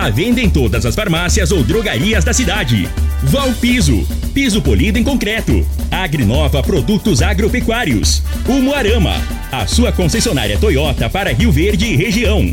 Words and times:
A 0.00 0.10
venda 0.10 0.40
em 0.40 0.48
todas 0.48 0.86
as 0.86 0.94
farmácias 0.94 1.50
ou 1.50 1.64
drogarias 1.64 2.22
da 2.22 2.32
cidade. 2.32 2.88
Valpiso, 3.20 4.06
piso 4.32 4.62
polido 4.62 4.96
em 4.96 5.02
concreto. 5.02 5.66
Agrinova 5.90 6.62
Produtos 6.62 7.20
Agropecuários. 7.20 8.22
Umuarama, 8.46 9.20
a 9.50 9.66
sua 9.66 9.90
concessionária 9.90 10.56
Toyota 10.56 11.10
para 11.10 11.32
Rio 11.32 11.50
Verde 11.50 11.86
e 11.86 11.96
região. 11.96 12.52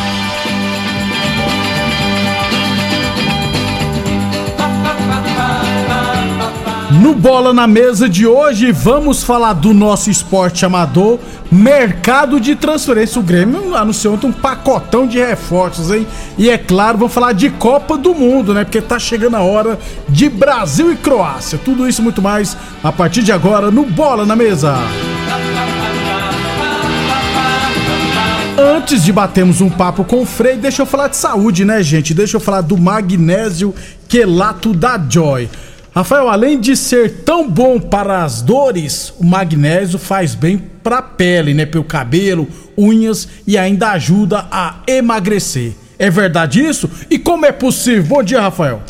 No 7.01 7.15
Bola 7.15 7.51
na 7.51 7.65
Mesa 7.65 8.07
de 8.07 8.27
hoje, 8.27 8.71
vamos 8.71 9.23
falar 9.23 9.53
do 9.53 9.73
nosso 9.73 10.11
esporte 10.11 10.67
amador, 10.67 11.17
mercado 11.51 12.39
de 12.39 12.55
transferência. 12.55 13.19
O 13.19 13.23
Grêmio 13.23 13.75
anunciou 13.75 14.13
ontem 14.13 14.27
um 14.27 14.31
pacotão 14.31 15.07
de 15.07 15.17
reforços, 15.17 15.89
hein? 15.89 16.05
E 16.37 16.47
é 16.47 16.59
claro, 16.59 16.99
vamos 16.99 17.11
falar 17.11 17.33
de 17.33 17.49
Copa 17.49 17.97
do 17.97 18.13
Mundo, 18.13 18.53
né? 18.53 18.63
Porque 18.63 18.79
tá 18.79 18.99
chegando 18.99 19.35
a 19.35 19.41
hora 19.41 19.79
de 20.07 20.29
Brasil 20.29 20.91
e 20.91 20.95
Croácia. 20.95 21.59
Tudo 21.65 21.89
isso 21.89 22.01
e 22.01 22.03
muito 22.03 22.21
mais 22.21 22.55
a 22.83 22.91
partir 22.91 23.23
de 23.23 23.31
agora 23.31 23.71
no 23.71 23.83
Bola 23.83 24.23
na 24.23 24.35
Mesa. 24.35 24.75
Antes 28.59 29.03
de 29.03 29.11
batermos 29.11 29.59
um 29.59 29.71
papo 29.71 30.03
com 30.03 30.21
o 30.21 30.25
Frei, 30.25 30.55
deixa 30.55 30.83
eu 30.83 30.85
falar 30.85 31.07
de 31.07 31.17
saúde, 31.17 31.65
né, 31.65 31.81
gente? 31.81 32.13
Deixa 32.13 32.37
eu 32.37 32.41
falar 32.41 32.61
do 32.61 32.77
magnésio 32.77 33.73
quelato 34.07 34.71
da 34.71 35.03
Joy. 35.09 35.49
Rafael, 35.93 36.29
além 36.29 36.57
de 36.57 36.77
ser 36.77 37.25
tão 37.25 37.49
bom 37.49 37.77
para 37.77 38.23
as 38.23 38.41
dores, 38.41 39.09
o 39.19 39.25
magnésio 39.25 39.99
faz 39.99 40.33
bem 40.33 40.57
para 40.57 40.99
a 40.99 41.01
pele, 41.01 41.53
né? 41.53 41.65
Pelo 41.65 41.83
cabelo, 41.83 42.47
unhas 42.77 43.43
e 43.45 43.57
ainda 43.57 43.91
ajuda 43.91 44.47
a 44.49 44.81
emagrecer. 44.87 45.73
É 45.99 46.09
verdade 46.09 46.65
isso? 46.65 46.89
E 47.11 47.19
como 47.19 47.45
é 47.45 47.51
possível? 47.51 48.05
Bom 48.05 48.23
dia, 48.23 48.39
Rafael. 48.39 48.81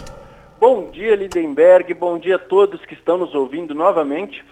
Bom 0.60 0.92
dia, 0.92 1.16
Lindenberg. 1.16 1.92
Bom 1.96 2.20
dia 2.20 2.36
a 2.36 2.40
todos 2.40 2.86
que 2.86 2.94
estão 2.94 3.18
nos 3.18 3.34
ouvindo 3.34 3.74
novamente. 3.74 4.46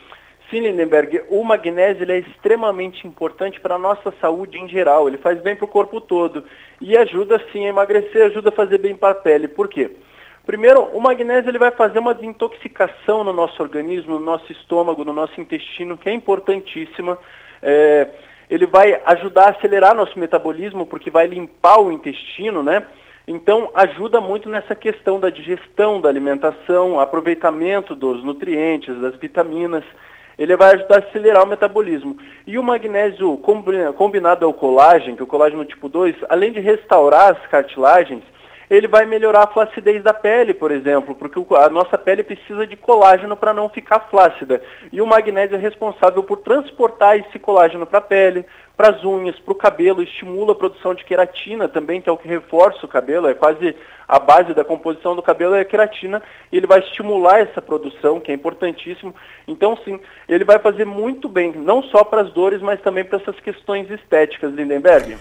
Sim, 0.50 0.62
Lindenberg, 0.62 1.22
o 1.30 1.44
magnésio 1.44 2.12
é 2.12 2.18
extremamente 2.18 3.06
importante 3.06 3.60
para 3.60 3.76
a 3.76 3.80
nossa 3.80 4.12
saúde 4.20 4.58
em 4.58 4.68
geral. 4.68 5.08
Ele 5.08 5.20
faz 5.20 5.40
bem 5.40 5.56
para 5.56 5.66
o 5.66 5.68
corpo 5.68 6.02
todo 6.02 6.44
e 6.82 6.98
ajuda 6.98 7.40
sim 7.54 7.68
a 7.68 7.70
emagrecer, 7.70 8.26
ajuda 8.26 8.50
a 8.50 8.52
fazer 8.52 8.80
bem 8.80 8.96
para 8.96 9.12
a 9.12 9.16
pele. 9.16 9.48
Por 9.48 9.68
quê? 9.68 9.92
Primeiro, 10.50 10.82
o 10.94 11.00
magnésio 11.00 11.52
ele 11.52 11.60
vai 11.60 11.70
fazer 11.70 12.00
uma 12.00 12.12
desintoxicação 12.12 13.24
no 13.24 13.32
nosso 13.32 13.62
organismo, 13.62 14.18
no 14.18 14.26
nosso 14.26 14.52
estômago, 14.52 15.06
no 15.06 15.14
nosso 15.14 15.40
intestino, 15.40 15.96
que 15.96 16.10
é 16.10 16.12
importantíssima. 16.12 17.20
É, 17.62 18.08
ele 18.50 18.66
vai 18.66 19.00
ajudar 19.06 19.44
a 19.44 19.50
acelerar 19.52 19.94
nosso 19.94 20.18
metabolismo, 20.18 20.88
porque 20.88 21.12
vai 21.12 21.28
limpar 21.28 21.80
o 21.80 21.92
intestino, 21.92 22.64
né? 22.64 22.84
Então, 23.28 23.70
ajuda 23.76 24.20
muito 24.20 24.50
nessa 24.50 24.74
questão 24.74 25.20
da 25.20 25.30
digestão 25.30 26.02
da 26.02 26.10
alimentação, 26.10 27.00
aproveitamento 27.00 27.94
dos 27.94 28.24
nutrientes, 28.24 29.00
das 29.00 29.16
vitaminas. 29.18 29.84
Ele 30.36 30.56
vai 30.56 30.74
ajudar 30.74 30.96
a 30.96 31.08
acelerar 31.08 31.44
o 31.44 31.48
metabolismo. 31.48 32.18
E 32.48 32.58
o 32.58 32.64
magnésio 32.64 33.38
combinado 33.96 34.48
ao 34.48 34.54
colágeno, 34.56 35.16
que 35.16 35.22
é 35.22 35.26
o 35.26 35.28
colágeno 35.28 35.64
tipo 35.64 35.88
2, 35.88 36.16
além 36.28 36.52
de 36.52 36.60
restaurar 36.60 37.34
as 37.34 37.48
cartilagens, 37.52 38.24
ele 38.70 38.88
vai 38.88 39.06
melhorar 39.06 39.44
a 39.44 39.48
flacidez 39.48 40.04
da 40.04 40.14
pele, 40.14 40.54
por 40.54 40.72
exemplo, 40.72 41.16
porque 41.16 41.44
a 41.56 41.70
nossa 41.70 41.98
pele 41.98 42.24
precisa 42.24 42.68
de 42.68 42.76
colágeno 42.76 43.36
para 43.36 43.54
não 43.54 43.68
ficar 43.68 44.02
flácida. 44.12 44.62
E 44.92 45.02
o 45.02 45.08
magnésio 45.08 45.56
é 45.56 45.60
responsável 45.60 46.22
por 46.24 46.38
transportar 46.38 47.18
esse 47.18 47.40
colágeno 47.40 47.86
para 47.86 47.98
a 47.98 48.02
pele, 48.02 48.46
para 48.78 48.92
as 48.92 49.04
unhas, 49.04 49.38
para 49.40 49.52
o 49.52 49.56
cabelo, 49.56 50.02
estimula 50.02 50.54
a 50.54 50.56
produção 50.56 50.94
de 50.94 51.04
queratina 51.04 51.68
também, 51.68 52.00
que 52.00 52.08
é 52.08 52.12
o 52.12 52.18
que 52.18 52.28
reforça 52.28 52.86
o 52.86 52.90
cabelo, 52.90 53.28
é 53.28 53.34
quase 53.34 53.76
a 54.08 54.18
base 54.18 54.54
da 54.54 54.64
composição 54.64 55.16
do 55.16 55.22
cabelo 55.22 55.54
é 55.54 55.62
a 55.62 55.66
queratina, 55.66 56.22
e 56.52 56.58
ele 56.58 56.66
vai 56.66 56.80
estimular 56.80 57.40
essa 57.40 57.62
produção, 57.62 58.20
que 58.20 58.32
é 58.32 58.36
importantíssimo. 58.36 59.14
Então, 59.48 59.78
sim, 59.84 60.00
ele 60.30 60.46
vai 60.46 60.60
fazer 60.60 60.86
muito 60.86 61.28
bem, 61.28 61.52
não 61.52 61.84
só 61.84 62.04
para 62.04 62.22
as 62.22 62.32
dores, 62.32 62.62
mas 62.62 62.80
também 62.82 63.04
para 63.04 63.20
essas 63.20 63.40
questões 63.40 63.90
estéticas, 63.92 64.54
Lindenberg. 64.54 65.18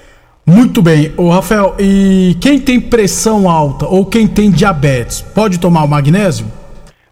Muito 0.49 0.81
bem. 0.81 1.13
O 1.19 1.29
Rafael, 1.29 1.77
e 1.79 2.35
quem 2.41 2.59
tem 2.59 2.81
pressão 2.81 3.51
alta 3.51 3.87
ou 3.87 4.07
quem 4.07 4.27
tem 4.27 4.51
diabetes, 4.51 5.21
pode 5.21 5.61
tomar 5.61 5.85
o 5.85 5.89
magnésio? 5.89 6.47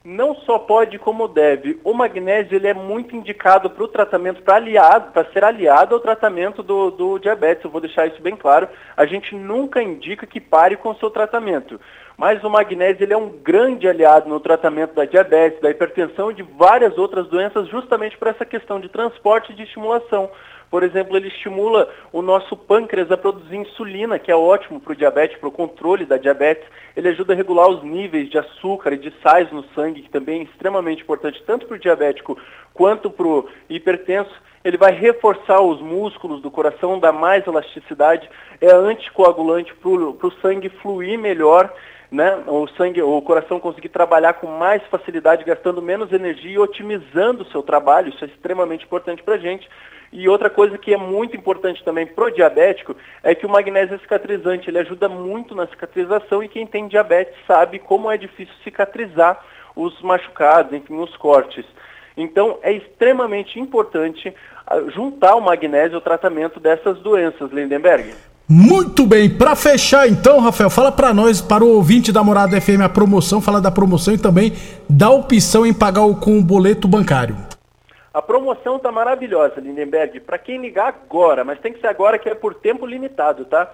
Não 0.03 0.35
só 0.37 0.59
pode 0.59 0.99
como 0.99 1.29
deve. 1.29 1.79
O 1.85 1.93
magnésio 1.93 2.57
ele 2.57 2.67
é 2.67 2.73
muito 2.73 3.15
indicado 3.15 3.69
para 3.69 3.85
o 3.85 3.89
tratamento, 3.89 4.41
para 4.41 4.57
aliado, 4.57 5.13
para 5.13 5.31
ser 5.33 5.45
aliado 5.45 5.95
ao 5.95 6.01
tratamento 6.01 6.63
do, 6.63 6.91
do 6.91 7.19
diabetes. 7.19 7.63
Eu 7.63 7.71
vou 7.71 7.83
deixar 7.83 8.07
isso 8.07 8.23
bem 8.23 8.35
claro. 8.35 8.69
A 8.97 9.05
gente 9.05 9.35
nunca 9.35 9.83
indica 9.83 10.27
que 10.27 10.41
pare 10.41 10.75
com 10.75 10.89
o 10.89 10.97
seu 10.97 11.11
tratamento. 11.11 11.79
Mas 12.17 12.43
o 12.43 12.49
magnésio 12.49 13.05
ele 13.05 13.13
é 13.13 13.19
um 13.19 13.29
grande 13.29 13.87
aliado 13.87 14.31
no 14.31 14.41
tratamento 14.41 14.95
da 14.95 15.05
diabetes, 15.05 15.61
da 15.61 15.71
hipertensão 15.71 16.31
e 16.31 16.35
de 16.35 16.43
várias 16.43 16.97
outras 16.97 17.29
doenças, 17.29 17.69
justamente 17.69 18.17
por 18.17 18.29
essa 18.29 18.47
questão 18.47 18.81
de 18.81 18.89
transporte 18.89 19.53
e 19.53 19.55
de 19.55 19.65
estimulação. 19.65 20.31
Por 20.71 20.83
exemplo, 20.83 21.17
ele 21.17 21.29
estimula 21.29 21.89
o 22.13 22.21
nosso 22.21 22.57
pâncreas 22.57 23.11
a 23.11 23.17
produzir 23.17 23.57
insulina, 23.57 24.19
que 24.19 24.31
é 24.31 24.37
ótimo 24.37 24.81
para 24.81 24.93
o 24.93 24.97
diabetes, 24.97 25.39
para 25.39 25.49
o 25.49 25.53
controle 25.53 26.05
da 26.05 26.17
diabetes. 26.17 26.67
Ele 26.97 27.09
ajuda 27.09 27.33
a 27.33 27.37
regular 27.37 27.69
os 27.69 27.83
níveis 27.85 28.29
de 28.29 28.39
açúcar 28.39 28.93
e 28.93 28.99
de 28.99 29.13
sais 29.23 29.51
no 29.53 29.65
sangue, 29.75 30.03
que 30.03 30.11
também 30.11 30.41
é 30.41 30.45
extremamente 30.45 31.03
importante 31.03 31.43
tanto 31.47 31.67
para 31.67 31.77
o 31.77 31.81
diabético 31.81 32.37
quanto 32.75 33.09
para 33.11 33.27
o 33.27 33.49
hipertenso. 33.71 34.35
Ele 34.65 34.77
vai 34.77 34.93
reforçar 34.93 35.61
os 35.61 35.81
músculos 35.81 36.43
do 36.43 36.51
coração, 36.51 36.99
dar 36.99 37.13
mais 37.13 37.47
elasticidade, 37.47 38.29
é 38.61 38.73
anticoagulante 38.73 39.73
para 39.75 39.91
o 39.91 40.33
sangue 40.43 40.69
fluir 40.69 41.19
melhor. 41.19 41.73
Né, 42.09 42.41
o 42.47 42.69
sangue, 42.69 43.03
o 43.03 43.21
coração 43.21 43.59
conseguir 43.59 43.89
trabalhar 43.89 44.35
com 44.35 44.47
mais 44.47 44.81
facilidade, 44.85 45.43
gastando 45.43 45.83
menos 45.83 46.13
energia 46.13 46.53
e 46.53 46.59
otimizando 46.59 47.43
o 47.43 47.51
seu 47.51 47.65
trabalho, 47.65 48.11
isso 48.11 48.25
é 48.25 48.29
extremamente 48.29 48.85
importante 48.85 49.25
para 49.25 49.35
a 49.35 49.39
gente. 49.39 49.69
E 50.19 50.31
outra 50.31 50.49
coisa 50.49 50.79
que 50.79 50.95
é 50.95 50.97
muito 50.97 51.37
importante 51.37 51.85
também 51.85 52.07
para 52.07 52.25
o 52.25 52.31
diabético 52.31 52.97
é 53.23 53.35
que 53.35 53.45
o 53.45 53.51
magnésio 53.51 53.97
é 53.97 53.99
cicatrizante, 53.99 54.71
ele 54.71 54.79
ajuda 54.79 55.11
muito 55.11 55.55
na 55.55 55.67
cicatrização 55.67 56.43
e 56.43 56.49
quem 56.49 56.67
tem 56.67 56.89
diabetes 56.89 57.35
sabe 57.47 57.79
como 57.79 58.11
é 58.11 58.17
difícil 58.17 58.55
cicatrizar 58.65 59.39
os 59.77 60.01
machucados, 60.01 60.73
enfim, 60.73 60.97
os 60.97 61.15
cortes. 61.19 61.67
Então 62.17 62.59
é 62.63 62.73
extremamente 62.73 63.61
importante 63.61 64.35
ah, 64.67 64.81
juntar 64.89 65.35
o 65.35 65.43
magnésio 65.43 65.97
ao 65.97 66.01
tratamento 66.01 66.59
dessas 66.59 66.99
doenças, 67.01 67.53
Lindenberg. 67.53 68.15
Muito 68.49 69.05
bem, 69.05 69.29
para 69.29 69.55
fechar 69.55 70.09
então, 70.09 70.41
Rafael, 70.41 70.71
fala 70.71 70.91
para 70.91 71.13
nós, 71.13 71.43
para 71.43 71.63
o 71.63 71.75
ouvinte 71.75 72.11
da 72.11 72.25
Morada 72.25 72.59
FM, 72.59 72.81
a 72.83 72.89
promoção, 72.89 73.43
fala 73.43 73.61
da 73.61 73.71
promoção 73.71 74.15
e 74.15 74.19
também 74.19 74.55
da 74.89 75.11
opção 75.11 75.67
em 75.67 75.75
pagar 75.75 76.07
com 76.21 76.39
o 76.39 76.43
boleto 76.43 76.89
bancário. 76.89 77.37
A 78.17 78.23
promoção 78.23 78.79
tá 78.79 78.91
maravilhosa, 78.91 79.61
Lindenberg. 79.61 80.21
Para 80.21 80.39
quem 80.39 80.59
ligar 80.59 80.89
agora, 80.89 81.45
mas 81.45 81.61
tem 81.61 81.71
que 81.71 81.83
ser 81.83 81.89
agora 81.89 82.19
que 82.19 82.31
é 82.31 82.35
por 82.35 82.55
tempo 82.55 82.87
limitado, 82.87 83.45
tá? 83.45 83.71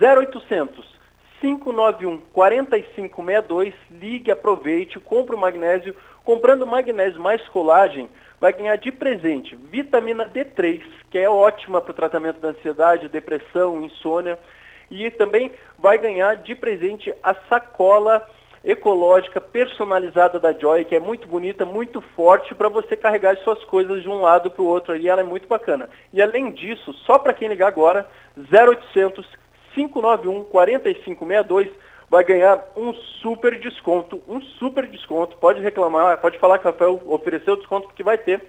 0800 0.00 0.96
591 1.42 2.22
4562, 2.32 3.74
ligue, 3.90 4.30
aproveite, 4.30 4.98
compre 4.98 5.36
o 5.36 5.38
magnésio. 5.38 5.94
Comprando 6.24 6.66
magnésio 6.66 7.20
mais 7.20 7.46
colagem, 7.48 8.08
vai 8.40 8.50
ganhar 8.54 8.76
de 8.76 8.90
presente 8.90 9.54
vitamina 9.54 10.26
D3, 10.26 10.80
que 11.10 11.18
é 11.18 11.28
ótima 11.28 11.82
para 11.82 11.90
o 11.90 11.94
tratamento 11.94 12.40
da 12.40 12.48
ansiedade, 12.48 13.10
depressão, 13.10 13.82
insônia. 13.82 14.38
E 14.90 15.10
também 15.10 15.52
vai 15.78 15.98
ganhar 15.98 16.36
de 16.36 16.54
presente 16.54 17.12
a 17.22 17.34
sacola 17.46 18.26
ecológica 18.66 19.40
personalizada 19.40 20.40
da 20.40 20.52
Joy, 20.52 20.84
que 20.84 20.96
é 20.96 21.00
muito 21.00 21.28
bonita, 21.28 21.64
muito 21.64 22.00
forte 22.00 22.52
para 22.52 22.68
você 22.68 22.96
carregar 22.96 23.34
as 23.34 23.42
suas 23.44 23.62
coisas 23.64 24.02
de 24.02 24.08
um 24.08 24.20
lado 24.20 24.50
para 24.50 24.60
o 24.60 24.66
outro 24.66 24.96
e 24.96 25.08
ela 25.08 25.20
é 25.20 25.24
muito 25.24 25.46
bacana. 25.46 25.88
E 26.12 26.20
além 26.20 26.50
disso, 26.50 26.92
só 27.04 27.16
para 27.16 27.32
quem 27.32 27.48
ligar 27.48 27.68
agora, 27.68 28.08
0800 28.36 29.24
591 29.72 30.44
4562 30.44 31.68
vai 32.10 32.24
ganhar 32.24 32.64
um 32.76 32.92
super 33.22 33.56
desconto, 33.60 34.20
um 34.26 34.40
super 34.40 34.86
desconto. 34.86 35.36
Pode 35.36 35.60
reclamar, 35.60 36.18
pode 36.18 36.38
falar 36.38 36.58
que 36.58 36.66
o 36.66 36.70
Rafael 36.72 37.00
ofereceu 37.06 37.56
desconto 37.56 37.86
porque 37.86 38.02
vai 38.02 38.18
ter. 38.18 38.42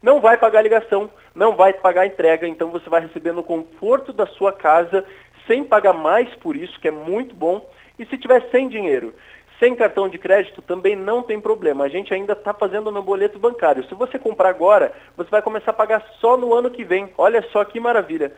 Não 0.00 0.20
vai 0.20 0.36
pagar 0.36 0.62
ligação, 0.62 1.10
não 1.34 1.56
vai 1.56 1.72
pagar 1.72 2.06
entrega, 2.06 2.46
então 2.46 2.70
você 2.70 2.88
vai 2.88 3.00
receber 3.00 3.32
no 3.32 3.42
conforto 3.42 4.12
da 4.12 4.26
sua 4.26 4.52
casa, 4.52 5.04
sem 5.46 5.64
pagar 5.64 5.92
mais 5.92 6.32
por 6.36 6.54
isso, 6.54 6.78
que 6.78 6.86
é 6.86 6.92
muito 6.92 7.34
bom. 7.34 7.68
E 7.98 8.04
se 8.04 8.18
tiver 8.18 8.46
sem 8.50 8.68
dinheiro, 8.68 9.14
sem 9.58 9.74
cartão 9.74 10.08
de 10.08 10.18
crédito 10.18 10.60
também 10.62 10.94
não 10.94 11.22
tem 11.22 11.40
problema. 11.40 11.84
A 11.84 11.88
gente 11.88 12.12
ainda 12.12 12.34
está 12.34 12.52
fazendo 12.52 12.90
no 12.90 13.02
boleto 13.02 13.38
bancário. 13.38 13.84
Se 13.88 13.94
você 13.94 14.18
comprar 14.18 14.50
agora, 14.50 14.92
você 15.16 15.30
vai 15.30 15.40
começar 15.40 15.70
a 15.70 15.74
pagar 15.74 16.04
só 16.20 16.36
no 16.36 16.52
ano 16.54 16.70
que 16.70 16.84
vem. 16.84 17.08
Olha 17.16 17.42
só 17.52 17.64
que 17.64 17.80
maravilha. 17.80 18.32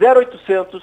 0800 0.00 0.82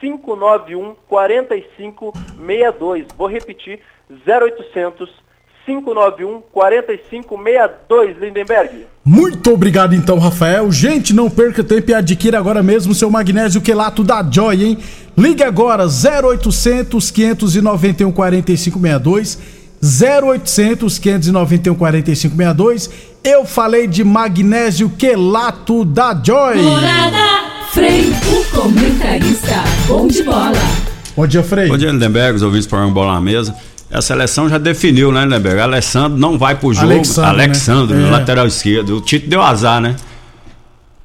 591 0.00 0.96
4562. 1.08 3.06
Vou 3.16 3.28
repetir. 3.28 3.80
0800 4.26 5.22
591 5.64 6.40
4562, 6.40 8.18
Lindenberg. 8.18 8.86
Muito 9.04 9.52
obrigado 9.52 9.94
então, 9.94 10.18
Rafael. 10.18 10.70
Gente, 10.70 11.12
não 11.12 11.28
perca 11.28 11.64
tempo 11.64 11.90
e 11.90 11.94
adquira 11.94 12.38
agora 12.38 12.62
mesmo 12.62 12.94
seu 12.94 13.10
magnésio 13.10 13.60
quelato 13.60 14.04
da 14.04 14.22
Joy, 14.28 14.64
hein? 14.64 14.78
Ligue 15.18 15.42
agora 15.42 15.86
0800 15.86 17.10
591 17.10 18.12
4562. 18.12 19.38
0800 19.82 20.98
591 21.00 21.74
4562. 21.74 22.90
Eu 23.24 23.44
falei 23.44 23.88
de 23.88 24.04
magnésio 24.04 24.88
quelato 24.90 25.84
da 25.84 26.14
Joy. 26.14 26.62
Morada, 26.62 27.42
Frei, 27.72 28.12
o 28.30 28.56
comentarista, 28.56 29.64
bom 29.88 30.06
de 30.06 30.22
bola. 30.22 30.52
Bom 31.16 31.26
dia, 31.26 31.42
Frei. 31.42 31.68
Bom 31.68 31.76
dia, 31.76 31.90
Lindenberg, 31.90 32.36
os 32.36 32.42
ouvintes 32.42 32.66
programa 32.68 32.94
Bola 32.94 33.14
na 33.14 33.20
Mesa. 33.20 33.54
A 33.92 34.00
seleção 34.00 34.48
já 34.48 34.56
definiu, 34.58 35.12
né, 35.12 35.22
Lindenberg? 35.24 35.60
Alessandro 35.60 36.18
não 36.18 36.38
vai 36.38 36.54
pro 36.54 36.72
jogo. 36.72 36.86
Alexandre, 36.92 37.30
Alexandre, 37.30 37.96
né? 37.96 38.02
no 38.02 38.08
É. 38.08 38.10
lateral 38.10 38.46
esquerdo. 38.46 38.96
O 38.96 39.00
Tito 39.00 39.28
deu 39.28 39.42
azar, 39.42 39.80
né? 39.80 39.96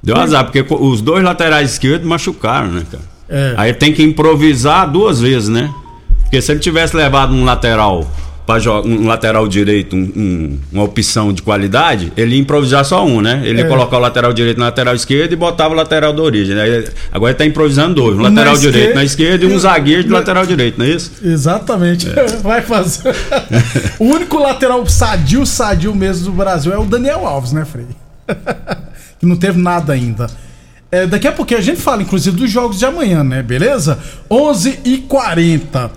Deu 0.02 0.16
azar, 0.16 0.44
porque 0.44 0.64
os 0.74 1.00
dois 1.02 1.22
laterais 1.22 1.72
esquerdos 1.72 2.06
machucaram, 2.08 2.68
né, 2.68 2.82
cara? 2.90 3.02
É. 3.28 3.54
Aí 3.58 3.74
tem 3.74 3.92
que 3.92 4.02
improvisar 4.02 4.90
duas 4.90 5.20
vezes, 5.20 5.48
né? 5.48 5.70
Porque 6.22 6.40
se 6.40 6.50
ele 6.52 6.60
tivesse 6.60 6.96
levado 6.96 7.34
um 7.34 7.44
lateral 7.44 8.06
para 8.48 8.80
um 8.80 9.06
lateral 9.06 9.46
direito, 9.46 9.94
um- 9.94 10.10
um- 10.16 10.58
uma 10.72 10.84
opção 10.84 11.34
de 11.34 11.42
qualidade, 11.42 12.10
ele 12.16 12.34
ia 12.34 12.40
improvisar 12.40 12.82
só 12.82 13.04
um, 13.04 13.20
né? 13.20 13.42
Ele 13.44 13.58
ia 13.60 13.66
É. 13.66 13.68
colocar 13.68 13.98
o 13.98 14.00
lateral 14.00 14.32
direito 14.32 14.56
na 14.58 14.64
lateral 14.64 14.94
esquerda 14.94 15.34
e 15.34 15.36
botava 15.36 15.74
o 15.74 15.76
lateral 15.76 16.14
da 16.14 16.22
origem. 16.22 16.54
né? 16.56 16.84
Agora 17.12 17.32
ele 17.32 17.38
tá 17.38 17.44
improvisando 17.44 17.96
dois, 17.96 18.14
um 18.16 18.22
Na 18.22 18.30
lateral 18.30 18.54
esquerda- 18.54 18.78
direito 18.78 18.94
na 18.94 19.04
esquerda 19.04 19.44
e 19.44 19.48
um 19.54 19.58
zagueiro 19.58 20.02
de 20.04 20.08
Na- 20.08 20.20
lateral 20.20 20.46
direito, 20.46 20.78
não 20.78 20.86
é 20.86 20.88
isso? 20.88 21.12
Exatamente. 21.22 22.08
É. 22.08 22.26
Vai 22.42 22.62
fazer. 22.62 23.14
o 24.00 24.04
único 24.06 24.38
lateral 24.38 24.86
sadio, 24.86 25.44
sadio 25.44 25.94
mesmo 25.94 26.24
do 26.24 26.32
Brasil 26.32 26.72
é 26.72 26.78
o 26.78 26.86
Daniel 26.86 27.26
Alves, 27.26 27.52
né, 27.52 27.66
Frei? 27.66 27.84
que 29.20 29.26
não 29.26 29.36
teve 29.36 29.60
nada 29.60 29.92
ainda. 29.92 30.26
É, 30.90 31.06
daqui 31.06 31.28
a 31.28 31.32
pouquinho 31.32 31.60
a 31.60 31.62
gente 31.62 31.82
fala, 31.82 32.00
inclusive, 32.00 32.34
dos 32.34 32.50
jogos 32.50 32.78
de 32.78 32.86
amanhã, 32.86 33.22
né? 33.22 33.42
Beleza? 33.42 33.98
11 34.30 34.78
e 34.86 34.96
40 34.98 35.90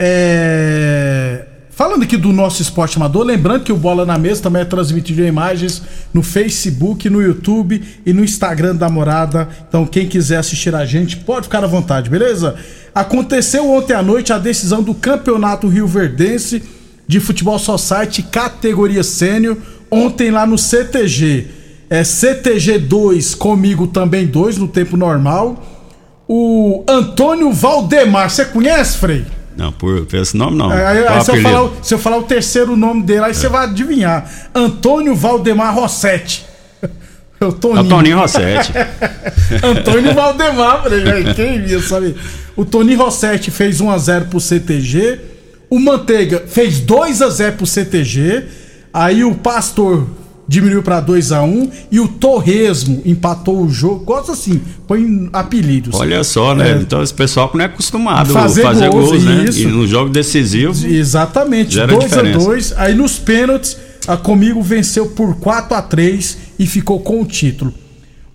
É... 0.00 1.44
Falando 1.74 2.02
aqui 2.02 2.18
do 2.18 2.34
nosso 2.34 2.60
esporte 2.60 2.98
amador, 2.98 3.24
lembrando 3.24 3.64
que 3.64 3.72
o 3.72 3.76
Bola 3.76 4.04
na 4.04 4.18
Mesa 4.18 4.42
também 4.42 4.60
é 4.60 4.64
transmitido 4.64 5.22
em 5.22 5.26
imagens 5.26 5.82
no 6.12 6.22
Facebook, 6.22 7.08
no 7.08 7.22
YouTube 7.22 7.82
e 8.04 8.12
no 8.12 8.22
Instagram 8.22 8.76
da 8.76 8.90
Morada. 8.90 9.48
Então, 9.66 9.86
quem 9.86 10.06
quiser 10.06 10.36
assistir 10.36 10.74
a 10.74 10.84
gente, 10.84 11.16
pode 11.16 11.44
ficar 11.44 11.64
à 11.64 11.66
vontade, 11.66 12.10
beleza? 12.10 12.56
Aconteceu 12.94 13.70
ontem 13.70 13.94
à 13.94 14.02
noite 14.02 14.34
a 14.34 14.38
decisão 14.38 14.82
do 14.82 14.94
Campeonato 14.94 15.66
Rio 15.66 15.86
Verdense 15.86 16.62
de 17.08 17.18
Futebol 17.20 17.58
Society 17.58 18.22
categoria 18.22 19.02
sênior, 19.02 19.56
ontem 19.90 20.30
lá 20.30 20.46
no 20.46 20.58
CTG. 20.58 21.46
É 21.88 22.04
CTG 22.04 22.80
2, 22.80 23.34
comigo 23.34 23.86
também 23.86 24.26
2 24.26 24.58
no 24.58 24.68
tempo 24.68 24.94
normal. 24.94 25.64
O 26.28 26.84
Antônio 26.86 27.50
Valdemar, 27.50 28.28
você 28.28 28.44
conhece, 28.44 28.98
Frei? 28.98 29.24
Não, 29.56 29.72
por, 29.72 30.04
por 30.06 30.16
esse 30.18 30.36
nome 30.36 30.56
não. 30.56 30.70
Aí, 30.70 31.06
aí, 31.06 31.20
se, 31.24 31.30
eu 31.30 31.42
falar, 31.42 31.62
o- 31.64 31.72
se 31.82 31.94
eu 31.94 31.98
falar 31.98 32.16
o 32.18 32.22
terceiro 32.22 32.76
nome 32.76 33.02
dele, 33.02 33.20
aí 33.24 33.34
você 33.34 33.48
vai 33.48 33.64
adivinhar. 33.66 34.30
Antônio 34.54 35.14
Valdemar 35.14 35.74
Rossetti. 35.74 36.46
O 37.40 37.52
Toninho. 37.52 37.78
É 37.78 37.82
o 37.82 37.88
Toninho 37.88 38.18
Rossetti. 38.18 38.72
Antônio 39.64 40.14
Valdemar, 40.14 40.84
falei, 40.84 41.34
quem 41.34 41.58
ia 41.66 41.80
saber? 41.82 42.14
O 42.54 42.64
Toninho 42.64 42.98
Rossetti 42.98 43.50
fez 43.50 43.80
1x0 43.80 44.28
pro 44.28 44.38
CTG. 44.38 45.18
O 45.68 45.80
Manteiga 45.80 46.44
fez 46.46 46.80
2x0 46.80 47.56
pro 47.56 47.66
CTG. 47.66 48.44
Aí 48.94 49.24
o 49.24 49.34
Pastor 49.34 50.06
diminuiu 50.46 50.82
pra 50.82 51.02
2x1. 51.02 51.70
E 51.90 52.00
o 52.00 52.08
Torresmo 52.08 53.02
empatou 53.04 53.62
o 53.62 53.70
jogo. 53.70 54.04
Gosta 54.04 54.32
assim, 54.32 54.60
põe 54.86 55.28
apelidos. 55.32 55.98
Olha 55.98 56.22
só, 56.24 56.54
né? 56.54 56.72
É. 56.72 56.76
Então 56.76 57.02
esse 57.02 57.14
pessoal 57.14 57.48
que 57.48 57.56
não 57.56 57.64
é 57.64 57.66
acostumado 57.66 58.32
Fazer 58.32 58.62
a 58.62 58.64
fazer 58.64 58.90
gols, 58.90 59.10
gols, 59.10 59.24
né? 59.24 59.44
isso. 59.44 59.60
E 59.60 59.66
no 59.66 59.86
jogo 59.86 60.10
decisivo. 60.10 60.86
Exatamente, 60.86 61.74
Gera 61.74 61.92
2 61.92 62.04
a 62.04 62.06
diferença. 62.06 62.38
2 62.38 62.74
Aí 62.76 62.94
nos 62.94 63.18
pênaltis, 63.18 63.76
a 64.06 64.16
Comigo 64.16 64.62
venceu 64.62 65.06
por 65.10 65.36
4 65.36 65.76
a 65.76 65.82
3 65.82 66.38
e 66.58 66.66
ficou 66.66 67.00
com 67.00 67.22
o 67.22 67.24
título. 67.24 67.72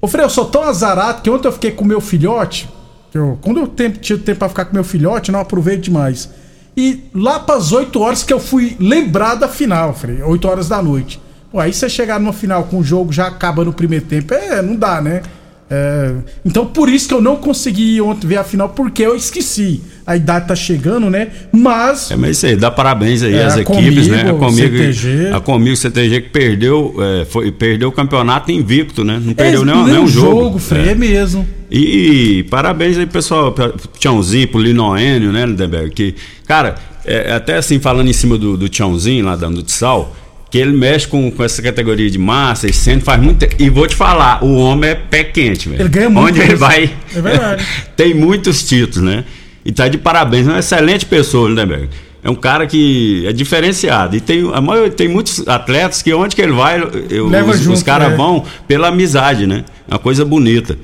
Ô 0.02 0.08
Frei, 0.08 0.24
eu 0.24 0.30
sou 0.30 0.46
tão 0.46 0.64
azarado 0.64 1.22
que 1.22 1.30
ontem 1.30 1.48
eu 1.48 1.52
fiquei 1.52 1.72
com 1.72 1.84
meu 1.84 2.00
filhote. 2.00 2.70
Eu, 3.14 3.38
quando 3.42 3.60
eu 3.60 3.68
tempo, 3.68 3.98
tinha 4.00 4.18
tempo 4.18 4.40
pra 4.40 4.50
ficar 4.50 4.66
com 4.66 4.74
meu 4.74 4.84
filhote, 4.84 5.32
não 5.32 5.40
aproveito 5.40 5.84
demais. 5.84 6.30
E 6.76 7.06
lá 7.14 7.40
pras 7.40 7.72
8 7.72 8.00
horas 8.00 8.24
que 8.24 8.32
eu 8.32 8.40
fui 8.40 8.78
lembrar 8.80 9.36
da 9.36 9.48
final, 9.48 9.94
Frei, 9.96 10.22
8 10.22 10.48
horas 10.48 10.70
da 10.70 10.82
noite. 10.82 11.20
Pô, 11.58 11.62
aí 11.62 11.74
você 11.74 11.90
chegar 11.90 12.20
numa 12.20 12.34
final 12.34 12.66
com 12.66 12.78
o 12.78 12.84
jogo 12.84 13.12
já 13.12 13.26
acabando 13.26 13.72
o 13.72 13.74
primeiro 13.74 14.06
tempo, 14.06 14.32
é, 14.32 14.62
não 14.62 14.76
dá, 14.76 15.02
né? 15.02 15.24
É, 15.68 16.14
então 16.46 16.68
por 16.68 16.88
isso 16.88 17.08
que 17.08 17.14
eu 17.16 17.20
não 17.20 17.36
consegui 17.38 18.00
ontem 18.00 18.28
ver 18.28 18.38
a 18.38 18.44
final, 18.44 18.70
porque 18.70 19.02
eu 19.02 19.16
esqueci. 19.16 19.82
A 20.06 20.16
idade 20.16 20.48
tá 20.48 20.56
chegando, 20.56 21.10
né? 21.10 21.30
Mas 21.52 22.12
É, 22.12 22.16
mas 22.16 22.38
isso 22.38 22.46
aí, 22.46 22.56
dá 22.56 22.70
parabéns 22.70 23.24
aí 23.24 23.34
É, 23.34 23.44
às 23.44 23.58
equipes, 23.58 24.08
né? 24.08 24.22
A 24.30 24.34
Comigo, 24.36 24.46
Comigo, 24.46 24.78
CTG. 24.78 25.30
a 25.34 25.40
Comigo 25.40 25.76
CTG 25.76 26.22
que 26.22 26.30
perdeu, 26.30 26.94
é, 27.00 27.26
foi, 27.26 27.52
perdeu 27.52 27.90
o 27.90 27.92
campeonato 27.92 28.52
invicto, 28.52 29.04
né? 29.04 29.20
Não 29.20 29.34
perdeu 29.34 29.64
É, 29.64 29.66
nenhum, 29.66 29.84
nenhum 29.84 30.04
um 30.04 30.08
jogo. 30.08 30.42
jogo, 30.44 30.60
Frei, 30.60 30.90
é. 30.90 30.92
É. 30.92 30.96
mesmo. 30.96 31.44
E, 31.72 32.46
parabéns 32.52 33.00
aí, 33.00 33.08
pessoal, 33.08 33.52
pro 33.52 33.74
Tchãozinho, 33.98 34.48
pro 34.48 34.60
Linoênio, 34.62 35.32
né, 35.32 35.44
Lindenberg? 35.48 35.90
Que, 35.90 36.14
cara, 36.46 36.76
é, 37.04 37.34
até 37.34 37.56
assim, 37.58 37.80
falando 37.80 38.08
em 38.08 38.14
cima 38.14 38.38
do, 38.38 38.56
do 38.56 38.70
Tchãozinho 38.70 39.26
lá 39.26 39.36
da 39.36 39.50
Nutsal, 39.50 40.16
que 40.50 40.58
ele 40.58 40.72
mexe 40.72 41.08
com, 41.08 41.30
com 41.32 41.44
essa 41.44 41.62
categoria 41.62 42.10
de 42.10 42.18
massa 42.18 42.68
e 42.70 42.74
centro, 42.74 43.06
faz 43.06 43.22
muito. 43.22 43.46
E 43.60 43.70
vou 43.70 43.86
te 43.88 43.96
falar, 43.96 44.44
o 44.44 44.56
homem 44.58 44.92
é 44.92 44.96
pé 44.96 45.24
quente, 45.24 45.68
velho. 45.70 45.82
Ele 45.82 45.89
ganha 45.89 46.10
muito 46.10 46.27
Onde 46.30 46.39
ele 46.39 46.50
isso. 46.50 46.58
vai. 46.58 46.89
É 47.16 47.22
verdade. 47.22 47.66
tem 47.96 48.13
muitos 48.13 48.63
títulos, 48.68 49.04
né? 49.10 49.25
E 49.66 49.72
tá 49.72 49.88
de 49.89 49.98
parabéns, 49.98 50.48
é 50.48 50.51
uma 50.51 50.60
excelente 50.60 51.06
pessoa, 51.06 51.50
Lindenberg. 51.50 51.89
É 52.24 52.30
um 52.30 52.36
cara 52.36 52.66
que 52.66 53.25
é 53.27 53.34
diferenciado. 53.34 54.16
E 54.16 54.22
tem, 54.22 54.50
a 54.54 54.60
maioria, 54.62 54.92
tem 54.92 55.08
muitos 55.08 55.46
atletas 55.48 56.01
que 56.01 56.13
onde 56.13 56.36
que 56.36 56.42
ele 56.42 56.51
vai, 56.54 56.82
eu- 57.10 57.27
Leva 57.27 57.51
os, 57.51 57.66
os 57.68 57.84
caras 57.84 58.13
é. 58.13 58.16
vão 58.16 58.44
pela 58.68 58.88
amizade, 58.88 59.46
né? 59.46 59.63
É 59.89 59.94
uma 59.94 60.00
coisa 60.00 60.24
bonita. 60.25 60.77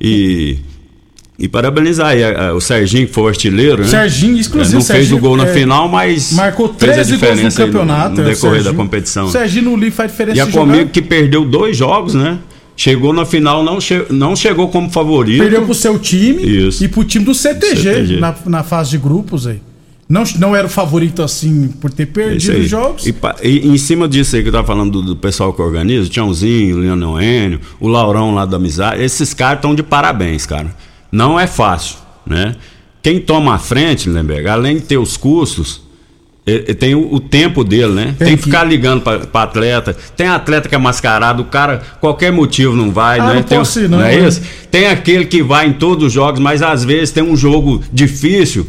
E, 0.00 0.58
e 1.38 1.48
parabenizar 1.48 2.08
aí 2.08 2.22
a- 2.22 2.48
a- 2.48 2.54
o 2.54 2.60
Serginho, 2.60 3.06
que 3.06 3.12
foi 3.12 3.24
o 3.24 3.28
artilheiro, 3.28 3.82
né? 3.82 3.88
Serginho, 3.88 4.38
exclusivo, 4.38 4.76
É, 4.76 4.78
não 4.78 4.84
fez 4.84 4.98
Serginho, 4.98 5.16
o 5.18 5.20
gol 5.20 5.36
na 5.36 5.46
é, 5.46 5.52
final, 5.52 5.88
mas 5.88 6.32
Marcou 6.32 6.68
fez 6.78 6.92
a 6.92 6.94
13 6.94 7.16
gols 7.16 7.42
no 7.42 7.52
campeonato. 7.52 8.14
no, 8.14 8.20
é, 8.20 8.24
no 8.24 8.30
o 8.30 8.34
decorrer 8.34 8.56
da 8.58 8.62
Serginho. 8.64 8.74
competição. 8.74 9.24
O 9.26 9.30
Serginho 9.30 9.64
no 9.70 9.76
Lee 9.76 9.90
faz 9.90 10.10
diferença 10.10 10.38
E 10.38 10.40
a. 10.40 10.46
Comigo 10.46 10.90
que 10.90 11.02
perdeu 11.02 11.44
dois 11.44 11.76
jogos, 11.76 12.14
né? 12.14 12.38
Chegou 12.76 13.12
na 13.12 13.24
final, 13.24 13.62
não, 13.62 13.80
che 13.80 14.04
não 14.10 14.34
chegou 14.34 14.68
como 14.68 14.90
favorito. 14.90 15.40
Perdeu 15.40 15.62
pro 15.62 15.74
seu 15.74 15.96
time 15.98 16.42
Isso. 16.68 16.82
e 16.84 16.88
pro 16.88 17.04
time 17.04 17.24
do 17.24 17.34
CTG, 17.34 17.76
CTG. 17.82 18.16
Na, 18.20 18.34
na 18.46 18.62
fase 18.64 18.90
de 18.90 18.98
grupos 18.98 19.46
aí. 19.46 19.60
Não, 20.08 20.22
não 20.38 20.54
era 20.54 20.66
o 20.66 20.70
favorito 20.70 21.22
assim 21.22 21.68
por 21.80 21.90
ter 21.90 22.02
É 22.02 22.06
perdido 22.06 22.58
os 22.58 22.68
jogos. 22.68 23.06
E, 23.06 23.14
e 23.42 23.68
em 23.68 23.78
cima 23.78 24.06
disso 24.08 24.36
aí 24.36 24.42
que 24.42 24.48
eu 24.48 24.52
tava 24.52 24.66
falando 24.66 24.90
do, 24.90 25.02
do 25.02 25.16
pessoal 25.16 25.52
que 25.52 25.62
organiza, 25.62 26.06
o 26.06 26.10
Tiãozinho, 26.10 26.76
o 26.76 26.80
Leonel 26.80 27.20
Enio, 27.20 27.60
o 27.80 27.88
Laurão 27.88 28.34
lá 28.34 28.44
da 28.44 28.56
Amizade, 28.56 29.02
esses 29.02 29.32
caras 29.32 29.58
estão 29.58 29.74
de 29.74 29.82
parabéns, 29.82 30.44
cara. 30.44 30.74
Não 31.14 31.38
é 31.38 31.46
fácil, 31.46 31.98
né? 32.26 32.56
Quem 33.00 33.20
toma 33.20 33.54
a 33.54 33.58
frente, 33.58 34.10
Lemberg, 34.10 34.48
além 34.48 34.76
de 34.76 34.82
ter 34.82 34.98
os 34.98 35.16
custos, 35.16 35.80
tem 36.80 36.96
o, 36.96 37.14
o, 37.14 37.20
tempo 37.20 37.62
dele, 37.62 37.92
né? 37.92 38.14
Tem, 38.18 38.28
tem 38.28 38.36
que 38.36 38.42
ficar 38.42 38.64
ligando 38.64 39.00
para 39.00 39.42
atleta. 39.42 39.96
Tem 40.16 40.26
atleta 40.26 40.68
que 40.68 40.74
é 40.74 40.78
mascarado, 40.78 41.42
o 41.42 41.44
cara, 41.44 41.82
qualquer 42.00 42.32
motivo 42.32 42.74
não 42.74 42.90
vai, 42.90 43.20
ah, 43.20 43.26
né? 43.26 43.34
Não, 43.34 43.42
tem, 43.44 43.58
posso 43.58 43.78
ir, 43.78 43.88
não, 43.88 43.98
não 43.98 44.04
é 44.04 44.16
né? 44.16 44.26
isso? 44.26 44.42
Tem 44.72 44.88
aquele 44.88 45.24
que 45.24 45.40
vai 45.40 45.68
em 45.68 45.72
todos 45.74 46.08
os 46.08 46.12
jogos, 46.12 46.40
mas 46.40 46.62
às 46.62 46.84
vezes 46.84 47.12
tem 47.12 47.22
um 47.22 47.36
jogo 47.36 47.80
difícil 47.92 48.66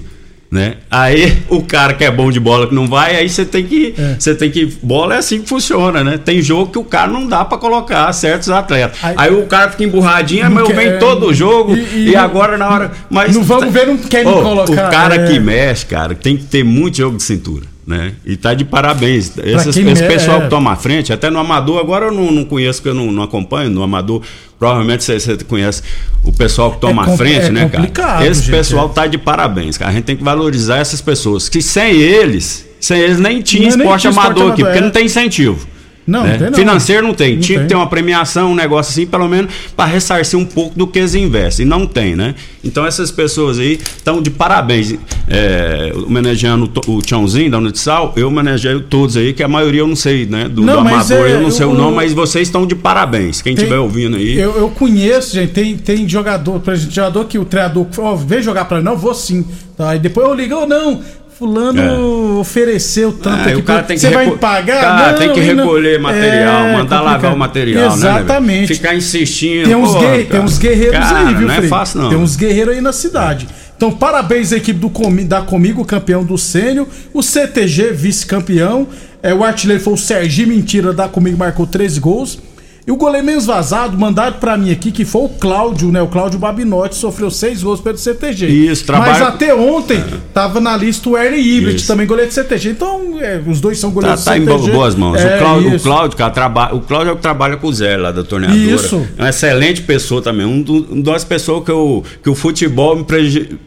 né? 0.55 0.75
Aí 0.89 1.43
o 1.49 1.61
cara 1.61 1.93
que 1.93 2.03
é 2.03 2.09
bom 2.09 2.31
de 2.31 2.39
bola 2.39 2.65
que 2.65 2.73
não 2.73 2.87
vai, 2.87 3.17
aí 3.17 3.29
você 3.29 3.45
tem 3.45 3.65
que, 3.65 3.93
é. 3.97 4.15
você 4.17 4.33
tem 4.33 4.49
que 4.49 4.65
bola 4.81 5.15
é 5.15 5.17
assim 5.17 5.41
que 5.41 5.49
funciona, 5.49 6.03
né? 6.03 6.17
Tem 6.17 6.41
jogo 6.41 6.71
que 6.71 6.79
o 6.79 6.83
cara 6.83 7.11
não 7.11 7.27
dá 7.27 7.43
para 7.43 7.57
colocar 7.57 8.11
certos 8.13 8.49
atletas. 8.49 8.97
Aí, 9.03 9.15
aí, 9.17 9.33
o 9.33 9.45
cara 9.45 9.69
fica 9.69 9.83
emburradinho, 9.83 10.49
mas 10.49 10.67
eu 10.67 10.75
venho 10.75 10.97
todo 10.97 11.27
o 11.27 11.33
jogo 11.33 11.75
e, 11.75 11.81
e, 11.93 12.09
e, 12.11 12.15
agora 12.15 12.57
na 12.57 12.69
hora, 12.69 12.91
mas 13.09 13.35
não 13.35 13.43
vamos 13.43 13.71
ver, 13.71 13.85
não 13.85 13.97
quer 13.97 14.25
me 14.25 14.31
colocar. 14.31 14.71
O 14.71 14.91
cara 14.91 15.15
é. 15.15 15.27
que 15.27 15.39
mexe, 15.39 15.85
cara, 15.85 16.15
tem 16.15 16.37
que 16.37 16.45
ter 16.45 16.63
muito 16.63 16.97
jogo 16.97 17.17
de 17.17 17.23
cintura 17.23 17.74
né? 17.85 18.13
E 18.25 18.35
tá 18.35 18.53
de 18.53 18.65
parabéns. 18.65 19.37
Esse, 19.37 19.69
esse 19.69 20.03
pessoal 20.07 20.39
é... 20.39 20.41
que 20.43 20.49
toma 20.49 20.71
a 20.71 20.75
frente, 20.75 21.13
até 21.13 21.29
no 21.29 21.37
Amador, 21.37 21.79
agora 21.79 22.05
eu 22.05 22.11
não, 22.11 22.31
não 22.31 22.45
conheço, 22.45 22.81
porque 22.81 22.89
eu 22.89 22.95
não, 22.95 23.11
não, 23.11 23.23
acompanho 23.23 23.69
no 23.69 23.83
Amador. 23.83 24.21
Provavelmente 24.57 25.03
você, 25.03 25.19
você 25.19 25.37
conhece 25.43 25.83
o 26.23 26.31
pessoal 26.31 26.71
que 26.71 26.79
toma 26.79 27.05
é 27.07 27.13
a 27.13 27.17
frente, 27.17 27.45
é 27.45 27.49
né, 27.51 27.69
cara? 27.69 28.25
Esse 28.25 28.41
gente, 28.41 28.51
pessoal 28.51 28.87
é. 28.87 28.93
tá 28.93 29.07
de 29.07 29.17
parabéns, 29.17 29.77
cara. 29.77 29.91
A 29.91 29.93
gente 29.93 30.05
tem 30.05 30.15
que 30.15 30.23
valorizar 30.23 30.77
essas 30.77 31.01
pessoas. 31.01 31.47
Que 31.47 31.61
sem 31.61 31.95
eles, 31.95 32.65
sem 32.79 32.99
eles 32.99 33.19
nem 33.19 33.41
tinha 33.41 33.69
não, 33.69 33.77
esporte 33.77 34.05
nem 34.05 34.13
tinha 34.13 34.25
amador 34.25 34.51
aqui, 34.51 34.63
porque 34.63 34.79
é. 34.79 34.81
não 34.81 34.91
tem 34.91 35.05
incentivo. 35.05 35.74
Não, 36.07 36.23
né? 36.23 36.31
não 36.31 36.37
tem 36.37 36.49
não. 36.49 36.57
Financeiro 36.57 37.07
não 37.07 37.13
tem. 37.13 37.35
Não 37.35 37.41
Tinha 37.41 37.59
tem. 37.59 37.67
que 37.67 37.69
ter 37.69 37.75
uma 37.75 37.87
premiação, 37.87 38.51
um 38.51 38.55
negócio 38.55 38.91
assim, 38.91 39.07
pelo 39.07 39.27
menos 39.27 39.51
para 39.75 39.85
ressarcir 39.85 40.37
um 40.37 40.45
pouco 40.45 40.77
do 40.77 40.85
que 40.85 40.99
eles 40.99 41.15
investem. 41.15 41.65
E 41.65 41.69
não 41.69 41.87
tem, 41.87 42.15
né? 42.15 42.35
Então 42.63 42.85
essas 42.85 43.11
pessoas 43.11 43.57
aí 43.57 43.73
estão 43.73 44.21
de 44.21 44.29
parabéns. 44.29 44.95
É, 45.27 45.91
homenageando 45.95 46.71
o 46.87 47.01
Tchãozinho 47.01 47.49
da 47.49 47.57
Unitsal, 47.57 48.13
eu 48.15 48.27
homenageio 48.27 48.81
todos 48.81 49.17
aí, 49.17 49.33
que 49.33 49.41
a 49.41 49.47
maioria 49.47 49.81
eu 49.81 49.87
não 49.87 49.95
sei, 49.95 50.25
né? 50.27 50.47
Do, 50.47 50.61
não, 50.61 50.73
do 50.73 50.79
Amador, 50.79 51.25
é, 51.25 51.33
eu 51.33 51.41
não 51.41 51.49
sei 51.49 51.65
eu, 51.65 51.71
o 51.71 51.73
nome, 51.73 51.95
mas 51.95 52.13
vocês 52.13 52.47
estão 52.47 52.67
de 52.67 52.75
parabéns. 52.75 53.41
Quem 53.41 53.53
estiver 53.53 53.79
ouvindo 53.79 54.17
aí. 54.17 54.37
Eu, 54.37 54.55
eu, 54.55 54.69
conheço, 54.69 55.33
gente, 55.33 55.51
tem, 55.51 55.75
tem 55.75 56.07
jogador, 56.07 56.59
por 56.59 56.73
exemplo, 56.73 56.93
jogador 56.93 57.25
que 57.25 57.39
o 57.39 57.45
treinador 57.45 57.87
oh, 57.97 58.15
vem 58.15 58.41
jogar 58.41 58.65
para 58.65 58.81
não, 58.81 58.95
vou 58.95 59.15
sim. 59.15 59.43
Tá, 59.75 59.95
e 59.95 59.99
depois 59.99 60.27
eu 60.27 60.33
ligo, 60.35 60.55
oh, 60.55 60.67
não 60.67 61.01
Fulano 61.37 61.81
é. 61.81 62.39
ofereceu 62.39 63.11
tanto 63.11 63.49
é, 63.49 63.51
aqui. 63.51 63.59
O 63.59 63.63
cara 63.63 63.83
tem 63.83 63.97
que 63.97 64.01
Você 64.01 64.09
vai 64.09 64.31
pagar? 64.37 64.79
Cara, 64.79 65.11
não, 65.11 65.19
tem 65.19 65.33
que 65.33 65.39
recolher 65.41 65.95
não... 65.95 66.03
material, 66.03 66.65
é, 66.65 66.73
mandar 66.73 67.01
lavar 67.01 67.33
o 67.33 67.37
material, 67.37 67.89
né, 67.89 67.95
Exatamente. 67.95 68.69
né? 68.69 68.75
Ficar 68.75 68.95
insistindo. 68.95 69.65
Tem 69.65 69.75
uns, 69.75 69.91
pô, 69.91 69.99
tem 69.99 70.39
uns 70.39 70.57
guerreiros 70.57 70.97
cara, 70.97 71.27
aí, 71.27 71.35
viu, 71.35 71.47
Não 71.47 71.53
é 71.53 71.61
fácil, 71.63 72.01
não. 72.01 72.09
Tem 72.09 72.17
uns 72.17 72.37
guerreiros 72.37 72.75
aí 72.75 72.81
na 72.81 72.93
cidade. 72.93 73.49
Então, 73.75 73.91
parabéns 73.91 74.53
à 74.53 74.57
equipe 74.57 74.79
do, 74.79 74.89
da 75.25 75.41
Comigo, 75.41 75.83
campeão 75.83 76.23
do 76.23 76.37
Sênio. 76.37 76.87
O 77.13 77.21
CTG, 77.21 77.91
vice-campeão. 77.91 78.87
É, 79.21 79.33
o 79.33 79.43
artilheiro 79.43 79.83
foi 79.83 79.93
o 79.93 79.97
Serginho 79.97 80.47
Mentira 80.47 80.93
da 80.93 81.09
Comigo, 81.09 81.37
marcou 81.37 81.67
13 81.67 81.99
gols. 81.99 82.39
E 82.87 82.91
o 82.91 82.95
goleiro 82.97 83.25
menos 83.25 83.47
vazado, 83.47 83.97
mandado 83.97 84.39
para 84.39 84.55
mim 84.55 84.71
aqui, 84.71 84.91
que 84.91 85.03
foi 85.03 85.23
o 85.23 85.29
Cláudio, 85.29 85.91
né? 85.91 86.03
O 86.03 86.07
Cláudio 86.07 86.37
Babinotti, 86.37 86.95
sofreu 86.95 87.31
seis 87.31 87.63
gols 87.63 87.81
pelo 87.81 87.97
CTG. 87.97 88.45
Isso, 88.45 88.85
trabalho... 88.85 89.11
Mas 89.11 89.21
até 89.23 89.55
ontem 89.55 89.97
é. 89.97 90.17
tava 90.31 90.61
na 90.61 90.77
lista 90.77 91.09
o 91.09 91.17
Ernie 91.17 91.57
Ibrit, 91.57 91.87
também 91.87 92.05
goleiro 92.05 92.29
de 92.29 92.35
CTG. 92.35 92.69
Então, 92.69 93.17
é, 93.19 93.41
os 93.43 93.59
dois 93.59 93.79
são 93.79 93.89
goleiros 93.89 94.23
tá, 94.23 94.33
de 94.35 94.41
CTG. 94.41 94.59
Tá 94.59 94.69
em 94.69 94.71
boas 94.71 94.93
mãos. 94.93 95.19
É, 95.19 95.35
o, 95.35 95.39
Cláudio, 95.39 95.75
o 95.75 95.79
Cláudio, 95.79 96.17
cara, 96.17 96.29
trabalha, 96.29 96.75
o 96.75 96.81
Cláudio 96.81 97.09
é 97.09 97.13
o 97.13 97.15
que 97.15 97.23
trabalha 97.23 97.57
com 97.57 97.65
o 97.65 97.73
Zé 97.73 97.97
lá 97.97 98.11
da 98.11 98.23
torneadora. 98.23 98.59
Isso. 98.59 99.07
É 99.17 99.23
uma 99.23 99.29
excelente 99.29 99.81
pessoa 99.81 100.21
também. 100.21 100.45
Um, 100.45 100.61
do, 100.61 100.93
um 100.93 101.01
das 101.01 101.23
pessoas 101.23 101.65
que, 101.65 101.71
eu, 101.71 102.03
que 102.21 102.29
o 102.29 102.35
futebol 102.35 102.95
me 102.95 103.03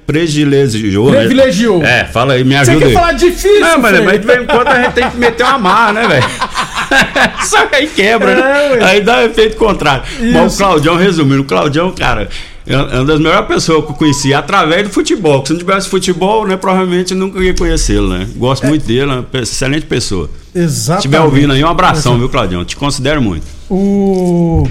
privilegiou. 0.07 1.11
Né? 1.11 1.19
Privilegiou. 1.19 1.83
É, 1.83 2.05
fala 2.05 2.35
aí, 2.35 2.45
me 2.45 2.55
ajuda 2.55 2.79
Você 2.79 2.85
quer 2.85 2.87
aí. 2.87 2.95
falar 2.95 3.13
difícil, 3.15 3.61
Não, 3.61 3.79
mas, 3.81 4.05
mas 4.05 4.21
de 4.21 4.27
vez 4.29 4.43
em 4.43 4.47
quando 4.47 4.69
a 4.69 4.81
gente 4.81 4.93
tem 4.93 5.11
que 5.11 5.17
meter 5.17 5.43
uma 5.43 5.59
marra, 5.59 5.93
né, 5.93 6.07
velho? 6.07 6.27
Só 7.45 7.67
que 7.67 7.77
aí 7.77 7.87
quebra, 7.87 8.35
né? 8.35 8.79
É, 8.79 8.85
aí 8.85 9.01
dá 9.01 9.25
efeito 9.25 9.57
contrário. 9.57 10.05
Isso. 10.21 10.33
Mas 10.33 10.55
o 10.55 10.57
Claudião, 10.57 10.97
resumindo, 10.97 11.43
o 11.43 11.45
Claudião, 11.45 11.93
cara, 11.93 12.29
é 12.69 12.77
uma 12.77 13.05
das 13.05 13.19
melhores 13.19 13.47
pessoas 13.47 13.85
que 13.85 13.93
eu 13.93 13.95
conheci 13.95 14.35
através 14.35 14.87
do 14.87 14.93
futebol. 14.93 15.45
Se 15.45 15.53
não 15.53 15.59
tivesse 15.59 15.89
futebol, 15.89 16.47
né, 16.47 16.57
provavelmente 16.57 17.15
nunca 17.15 17.43
ia 17.43 17.55
conhecê-lo, 17.55 18.11
né? 18.11 18.29
Gosto 18.37 18.67
é. 18.67 18.69
muito 18.69 18.87
dele, 18.87 19.05
uma 19.05 19.27
excelente 19.35 19.87
pessoa. 19.87 20.29
Exatamente. 20.55 21.03
Se 21.03 21.09
estiver 21.09 21.21
ouvindo 21.21 21.53
aí, 21.55 21.65
um 21.65 21.69
abração, 21.69 22.19
viu, 22.19 22.29
Claudião? 22.29 22.65
Te 22.65 22.77
considero 22.77 23.23
muito. 23.23 23.47
O. 23.71 24.69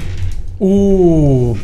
O. 0.59 1.57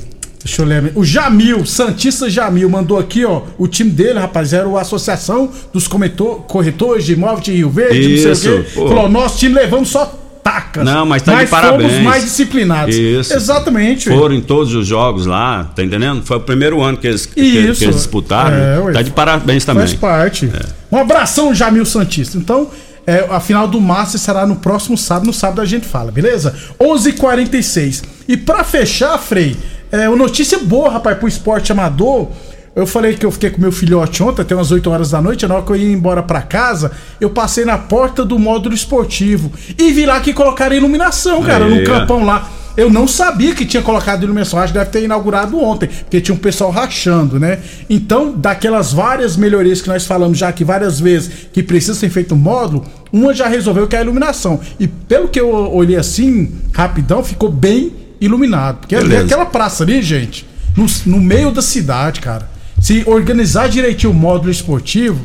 Deixa 0.44 0.62
eu 0.62 0.66
ler. 0.66 0.92
O 0.96 1.06
Jamil, 1.06 1.66
Santista 1.66 2.30
Jamil, 2.30 2.70
mandou 2.70 2.98
aqui, 2.98 3.24
ó. 3.24 3.44
O 3.58 3.68
time 3.68 3.92
dele, 3.92 4.20
rapaz, 4.20 4.54
era 4.54 4.68
a 4.68 4.82
Associação 4.82 5.52
dos 5.72 5.88
Corretores 5.88 7.06
de 7.06 7.14
Imóveis 7.14 7.44
de 7.46 7.54
Rio 7.54 7.70
Verde, 7.70 8.16
Isso, 8.16 8.28
não 8.28 8.36
sei 8.36 8.60
o 8.60 8.64
quê. 8.64 8.70
Pô. 8.74 8.88
Falou, 8.88 9.08
nosso 9.08 9.38
time 9.38 9.56
levamos 9.56 9.90
só 9.90 10.23
Não, 10.84 11.06
mas 11.06 11.22
tá 11.22 11.34
mas 11.34 11.46
de 11.46 11.52
parabéns. 11.52 11.92
fomos 11.92 12.04
mais 12.04 12.24
disciplinados. 12.24 12.96
Isso. 12.96 13.34
Exatamente. 13.34 14.10
Foram 14.10 14.36
em 14.36 14.42
todos 14.42 14.74
os 14.74 14.86
jogos 14.86 15.26
lá, 15.26 15.72
tá 15.76 15.84
entendendo? 15.84 16.22
Foi 16.24 16.38
o 16.38 16.42
primeiro 16.42 16.82
ano 16.82 16.98
que 16.98 17.08
eles, 17.08 17.26
que, 17.26 17.34
que 17.34 17.58
eles 17.58 17.96
disputaram. 17.96 18.90
É, 18.90 18.94
tá 18.94 19.02
de 19.02 19.12
parabéns 19.12 19.64
também. 19.64 19.88
Faz 19.88 19.94
parte. 19.94 20.52
É. 20.54 20.66
Um 20.92 20.98
abração, 20.98 21.54
Jamil 21.56 21.86
Santista. 21.86 22.38
Então, 22.38 22.70
é, 23.06 23.26
a 23.30 23.40
final 23.40 23.68
do 23.68 23.80
Master 23.80 24.20
será 24.20 24.46
no 24.46 24.56
próximo 24.58 24.98
sábado. 24.98 25.28
No 25.28 25.34
sábado 25.34 25.62
a 25.62 25.66
gente 25.66 25.86
fala, 25.86 26.12
beleza? 26.12 26.56
11:46 26.80 27.08
h 27.08 27.18
46 27.20 28.04
E 28.28 28.38
para 28.38 28.64
fechar, 28.64 29.18
Frei, 29.18 29.56
é 29.92 30.08
uma 30.08 30.18
notícia 30.18 30.60
boa, 30.60 30.90
rapaz, 30.90 31.18
pro 31.18 31.28
esporte 31.28 31.72
amador. 31.72 32.30
Eu 32.76 32.88
falei 32.88 33.14
que 33.14 33.26
eu 33.26 33.32
fiquei 33.32 33.52
com 33.52 33.62
meu 33.62 33.72
filhote 33.72 34.24
ontem, 34.24 34.42
até 34.42 34.56
umas 34.56 34.72
8 34.72 34.90
horas 34.90 35.12
da 35.12 35.22
noite, 35.22 35.46
na 35.46 35.56
hora 35.56 35.64
que 35.64 35.72
eu 35.72 35.76
ia 35.76 35.92
embora 35.92 36.24
para 36.24 36.42
casa, 36.42 36.92
eu 37.22 37.30
passei 37.30 37.66
na 37.66 37.78
porta 37.78 38.26
do 38.26 38.40
módulo 38.40 38.74
esportivo 38.74 39.52
e 39.78 39.92
vi 39.92 40.08
lá 40.08 40.20
que 40.20 40.34
colocaram 40.34 40.76
iluminação, 40.76 41.44
cara, 41.44 41.68
no 41.68 41.84
campão 41.84 42.26
lá. 42.26 42.50
Eu 42.76 42.90
não 42.90 43.08
sabia 43.08 43.54
que 43.54 43.68
tinha 43.68 43.84
colocado 43.84 44.24
iluminação, 44.24 44.60
acho 44.60 44.74
que 44.74 44.80
deve 44.80 44.90
ter 44.90 45.04
inaugurado 45.04 45.60
ontem, 45.60 45.88
porque 45.88 46.20
tinha 46.20 46.34
um 46.34 46.40
pessoal 46.40 46.72
rachando, 46.72 47.40
né? 47.40 47.60
Então, 47.88 48.34
daquelas 48.36 48.92
várias 48.92 49.38
melhorias 49.38 49.80
que 49.80 49.88
nós 49.88 50.08
falamos 50.08 50.40
já 50.40 50.48
aqui 50.48 50.64
várias 50.64 51.00
vezes 51.00 51.32
que 51.54 51.62
precisa 51.62 51.94
ser 51.94 52.10
feito 52.10 52.34
um 52.34 52.38
módulo, 52.38 52.84
uma 53.12 53.32
já 53.36 53.48
resolveu 53.48 53.88
que 53.88 53.96
é 53.96 54.00
a 54.00 54.02
iluminação. 54.02 54.60
E 54.80 54.88
pelo 54.88 55.28
que 55.28 55.40
eu 55.40 55.52
olhei 55.72 55.98
assim, 55.98 56.52
rapidão, 56.74 57.24
ficou 57.24 57.52
bem 57.52 57.94
iluminado. 58.20 58.80
Porque 58.80 58.96
é 58.96 59.20
aquela 59.20 59.46
praça 59.46 59.84
ali, 59.84 60.02
gente, 60.02 60.44
no, 60.76 60.88
no 61.06 61.22
meio 61.22 61.52
da 61.52 61.62
cidade, 61.62 62.20
cara. 62.20 62.53
Se 62.84 63.02
organizar 63.08 63.70
direitinho 63.70 64.12
o 64.12 64.14
módulo 64.14 64.52
esportivo, 64.52 65.18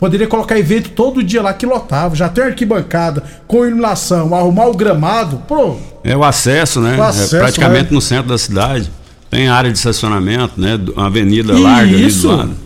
poderia 0.00 0.26
colocar 0.26 0.58
evento 0.58 0.90
todo 0.90 1.22
dia 1.22 1.40
lá 1.40 1.54
que 1.54 1.64
lotava. 1.64 2.16
Já 2.16 2.28
tem 2.28 2.42
arquibancada 2.42 3.22
com 3.46 3.64
iluminação, 3.64 4.34
arrumar 4.34 4.66
o 4.66 4.74
gramado, 4.74 5.36
pô. 5.46 5.76
É 6.02 6.16
o 6.16 6.24
acesso, 6.24 6.80
né? 6.80 6.98
O 6.98 7.02
acesso, 7.04 7.36
é 7.36 7.38
praticamente 7.38 7.92
é. 7.92 7.94
no 7.94 8.00
centro 8.00 8.26
da 8.30 8.36
cidade. 8.36 8.90
Tem 9.30 9.46
área 9.46 9.70
de 9.70 9.78
estacionamento, 9.78 10.60
né? 10.60 10.76
Uma 10.92 11.06
avenida 11.06 11.56
larga 11.56 11.96
Isso. 11.96 12.28
ali 12.28 12.36
do 12.36 12.42
lado. 12.48 12.56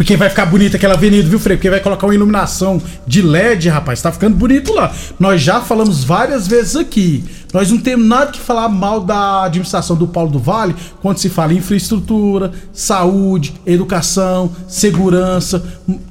Porque 0.00 0.16
vai 0.16 0.30
ficar 0.30 0.46
bonita 0.46 0.78
aquela 0.78 0.94
avenida, 0.94 1.28
viu, 1.28 1.38
Frei? 1.38 1.58
Porque 1.58 1.68
vai 1.68 1.78
colocar 1.78 2.06
uma 2.06 2.14
iluminação 2.14 2.80
de 3.06 3.20
LED, 3.20 3.68
rapaz. 3.68 4.00
Tá 4.00 4.10
ficando 4.10 4.34
bonito 4.34 4.72
lá. 4.72 4.90
Nós 5.18 5.42
já 5.42 5.60
falamos 5.60 6.04
várias 6.04 6.48
vezes 6.48 6.74
aqui. 6.74 7.22
Nós 7.52 7.70
não 7.70 7.76
temos 7.76 8.06
nada 8.06 8.32
que 8.32 8.40
falar 8.40 8.70
mal 8.70 9.02
da 9.02 9.44
administração 9.44 9.94
do 9.94 10.08
Paulo 10.08 10.30
do 10.30 10.38
Vale 10.38 10.74
quando 11.02 11.18
se 11.18 11.28
fala 11.28 11.52
em 11.52 11.58
infraestrutura, 11.58 12.50
saúde, 12.72 13.52
educação, 13.66 14.50
segurança, 14.66 15.62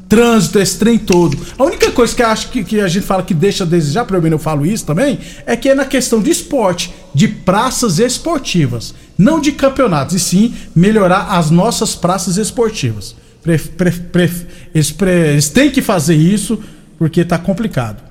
trânsito, 0.08 0.60
esse 0.60 0.78
trem 0.78 1.00
todo. 1.00 1.36
A 1.58 1.64
única 1.64 1.92
coisa 1.92 2.16
que, 2.16 2.22
acho 2.22 2.50
que, 2.50 2.64
que 2.64 2.80
a 2.80 2.88
gente 2.88 3.08
fala 3.08 3.24
que 3.24 3.34
deixa 3.34 3.64
a 3.64 3.68
desejar, 3.68 4.06
pelo 4.06 4.22
menos 4.22 4.38
eu 4.38 4.44
falo 4.44 4.68
isso 4.68 4.86
também, 4.86 5.18
é 5.48 5.56
que 5.56 5.68
é 5.68 5.74
na 5.74 5.86
questão 5.86 6.22
de 6.22 6.30
esporte, 6.30 6.94
de 7.12 7.28
praças 7.28 7.98
esportivas. 7.98 8.94
Não 9.18 9.42
de 9.42 9.52
campeonatos, 9.52 10.14
e 10.14 10.20
sim 10.20 10.54
melhorar 10.76 11.30
as 11.32 11.50
nossas 11.50 11.96
praças 11.96 12.38
esportivas. 12.38 13.16
Pref, 13.42 13.70
pref, 13.70 14.46
eles, 14.76 14.96
eles, 15.02 15.50
têm 15.50 15.72
que 15.72 15.82
fazer 15.82 16.16
isso 16.16 16.62
porque 16.98 17.24
tá 17.24 17.38
complicado. 17.38 18.04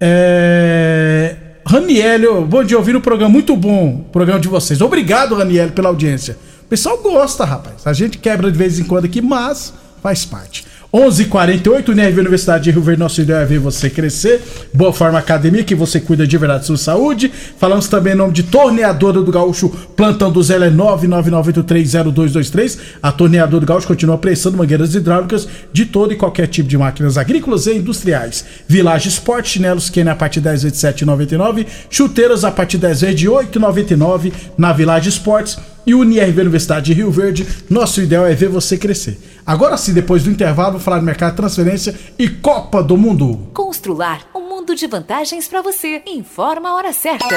É... 0.00 1.36
Raniel, 1.66 2.46
bom 2.46 2.62
dia, 2.64 2.78
ouvindo 2.78 2.98
o 2.98 3.00
programa, 3.00 3.30
muito 3.30 3.54
bom 3.56 4.06
o 4.08 4.10
programa 4.10 4.40
de 4.40 4.48
vocês. 4.48 4.80
Obrigado, 4.80 5.34
Raniel, 5.34 5.70
pela 5.70 5.88
audiência. 5.88 6.36
O 6.62 6.68
pessoal 6.68 6.98
gosta, 6.98 7.44
rapaz. 7.44 7.86
A 7.86 7.92
gente 7.92 8.18
quebra 8.18 8.50
de 8.50 8.56
vez 8.56 8.78
em 8.78 8.84
quando 8.84 9.06
aqui, 9.06 9.20
mas 9.20 9.74
faz 10.02 10.24
parte. 10.24 10.64
11:48 10.92 11.88
UNIRV 11.90 12.20
Universidade 12.20 12.64
de 12.64 12.70
Rio 12.70 12.80
Verde, 12.80 13.00
nosso 13.00 13.20
ideal 13.20 13.42
é 13.42 13.44
ver 13.44 13.58
você 13.58 13.90
crescer. 13.90 14.40
Boa 14.72 14.90
Forma 14.90 15.18
Academia, 15.18 15.62
que 15.62 15.74
você 15.74 16.00
cuida 16.00 16.26
de 16.26 16.38
verdade 16.38 16.60
da 16.60 16.66
sua 16.66 16.78
saúde. 16.78 17.30
Falamos 17.58 17.88
também 17.88 18.14
em 18.14 18.16
nome 18.16 18.32
de 18.32 18.44
Torneadora 18.44 19.20
do 19.20 19.30
Gaúcho, 19.30 19.68
plantão 19.94 20.32
do 20.32 20.42
Zé 20.42 20.56
é 20.56 20.70
999830223. 20.70 22.78
A 23.02 23.12
Torneadora 23.12 23.60
do 23.60 23.66
Gaúcho 23.66 23.86
continua 23.86 24.16
prestando 24.16 24.56
mangueiras 24.56 24.94
hidráulicas 24.94 25.46
de 25.70 25.84
todo 25.84 26.14
e 26.14 26.16
qualquer 26.16 26.46
tipo 26.46 26.70
de 26.70 26.78
máquinas 26.78 27.18
agrícolas 27.18 27.66
e 27.66 27.74
industriais. 27.74 28.46
Village 28.66 29.10
Sport, 29.10 29.44
chinelos 29.44 29.90
Kenner 29.90 30.14
a 30.14 30.16
partir 30.16 30.40
de 30.40 30.44
10 30.44 30.62
vezes 30.62 30.80
de 30.80 30.88
7,99. 30.88 31.66
Chuteiras 31.90 32.44
a 32.44 32.50
partir 32.50 32.78
de 32.78 32.86
10 32.86 33.00
vezes 33.02 33.20
de 33.20 33.28
8,99 33.28 34.32
na 34.56 34.72
Village 34.72 35.10
Sports. 35.10 35.58
e 35.86 35.94
UniRV 35.94 36.40
Universidade 36.42 36.86
de 36.86 36.92
Rio 36.92 37.10
Verde. 37.10 37.46
Nosso 37.70 38.02
ideal 38.02 38.26
é 38.26 38.34
ver 38.34 38.48
você 38.50 38.76
crescer. 38.76 39.16
Agora 39.48 39.78
sim, 39.78 39.94
depois 39.94 40.24
do 40.24 40.30
intervalo, 40.30 40.72
vou 40.72 40.80
falar 40.80 40.98
de 40.98 41.06
mercado 41.06 41.30
de 41.30 41.38
transferência 41.38 41.98
e 42.18 42.28
Copa 42.28 42.82
do 42.82 42.98
Mundo. 42.98 43.48
Constrular 43.54 44.20
um 44.34 44.46
mundo 44.46 44.74
de 44.74 44.86
vantagens 44.86 45.48
para 45.48 45.62
você. 45.62 46.02
Informa 46.06 46.68
a 46.68 46.74
hora 46.74 46.92
certa. 46.92 47.34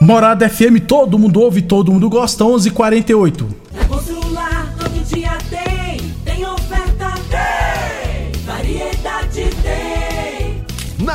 Morada 0.00 0.48
FM, 0.48 0.80
todo 0.88 1.18
mundo 1.18 1.42
ouve, 1.42 1.60
todo 1.60 1.92
mundo 1.92 2.08
gosta, 2.08 2.42
11:48. 2.42 3.48
Constrular 3.86 4.57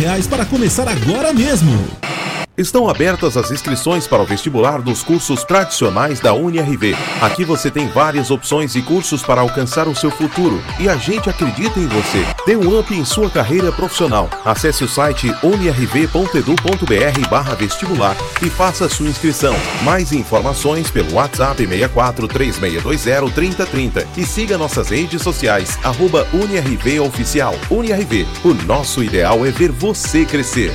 reais 0.00 0.26
para 0.26 0.46
começar 0.46 0.88
agora 0.88 1.30
mesmo. 1.30 1.70
Estão 2.60 2.90
abertas 2.90 3.38
as 3.38 3.50
inscrições 3.50 4.06
para 4.06 4.22
o 4.22 4.26
vestibular 4.26 4.82
dos 4.82 5.02
cursos 5.02 5.42
tradicionais 5.44 6.20
da 6.20 6.34
UniRV. 6.34 6.94
Aqui 7.22 7.42
você 7.42 7.70
tem 7.70 7.88
várias 7.88 8.30
opções 8.30 8.76
e 8.76 8.82
cursos 8.82 9.22
para 9.22 9.40
alcançar 9.40 9.88
o 9.88 9.96
seu 9.96 10.10
futuro 10.10 10.62
e 10.78 10.86
a 10.86 10.94
gente 10.94 11.30
acredita 11.30 11.80
em 11.80 11.86
você. 11.86 12.22
Dê 12.44 12.56
um 12.56 12.78
up 12.78 12.94
em 12.94 13.02
sua 13.02 13.30
carreira 13.30 13.72
profissional. 13.72 14.28
Acesse 14.44 14.84
o 14.84 14.88
site 14.88 15.34
unirv.edu.br 15.42 16.36
vestibular 17.56 18.14
e 18.44 18.50
faça 18.50 18.90
sua 18.90 19.08
inscrição. 19.08 19.56
Mais 19.82 20.12
informações 20.12 20.90
pelo 20.90 21.14
WhatsApp 21.14 21.66
64 21.66 22.28
3620 22.28 23.32
3030 23.32 24.06
e 24.18 24.26
siga 24.26 24.58
nossas 24.58 24.90
redes 24.90 25.22
sociais 25.22 25.78
arroba 25.82 26.28
UniRV 26.30 27.00
Oficial. 27.00 27.54
UniRV, 27.70 28.26
o 28.44 28.52
nosso 28.52 29.02
ideal 29.02 29.46
é 29.46 29.50
ver 29.50 29.72
você 29.72 30.26
crescer. 30.26 30.74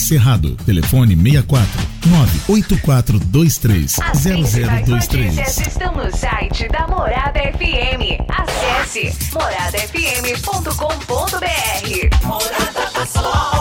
Cerrado. 0.00 0.56
Telefone 0.66 1.16
64 1.16 1.82
98423 2.06 3.96
0023. 4.14 5.58
estão 5.58 5.94
no 5.94 6.16
site 6.16 6.68
da 6.68 6.86
Morada 6.88 7.40
FM. 7.40 8.20
Acesse 8.28 9.12
moradafm.com.br. 9.32 12.26
Morada 12.26 12.90
do 12.94 13.53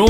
varón 0.00 0.09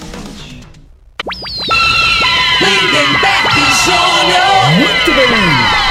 Muito 4.79 5.11
bem. 5.13 5.81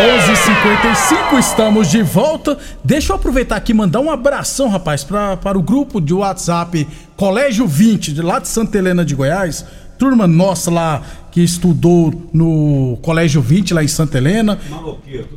11:55 0.00 1.38
estamos 1.38 1.90
de 1.90 2.02
volta. 2.02 2.56
Deixa 2.84 3.12
eu 3.12 3.16
aproveitar 3.16 3.56
aqui 3.56 3.72
e 3.72 3.74
mandar 3.74 4.00
um 4.00 4.10
abração, 4.10 4.68
rapaz, 4.68 5.02
pra, 5.02 5.36
para 5.36 5.58
o 5.58 5.62
grupo 5.62 6.00
de 6.00 6.14
WhatsApp 6.14 6.86
Colégio 7.16 7.66
20, 7.66 8.12
de 8.14 8.22
lá 8.22 8.38
de 8.38 8.48
Santa 8.48 8.78
Helena 8.78 9.04
de 9.04 9.14
Goiás. 9.14 9.64
Turma 9.98 10.26
nossa 10.26 10.70
lá 10.70 11.02
que 11.30 11.42
estudou 11.42 12.12
no 12.32 12.98
Colégio 13.02 13.40
20 13.40 13.74
lá 13.74 13.82
em 13.84 13.88
Santa 13.88 14.18
Helena. 14.18 14.58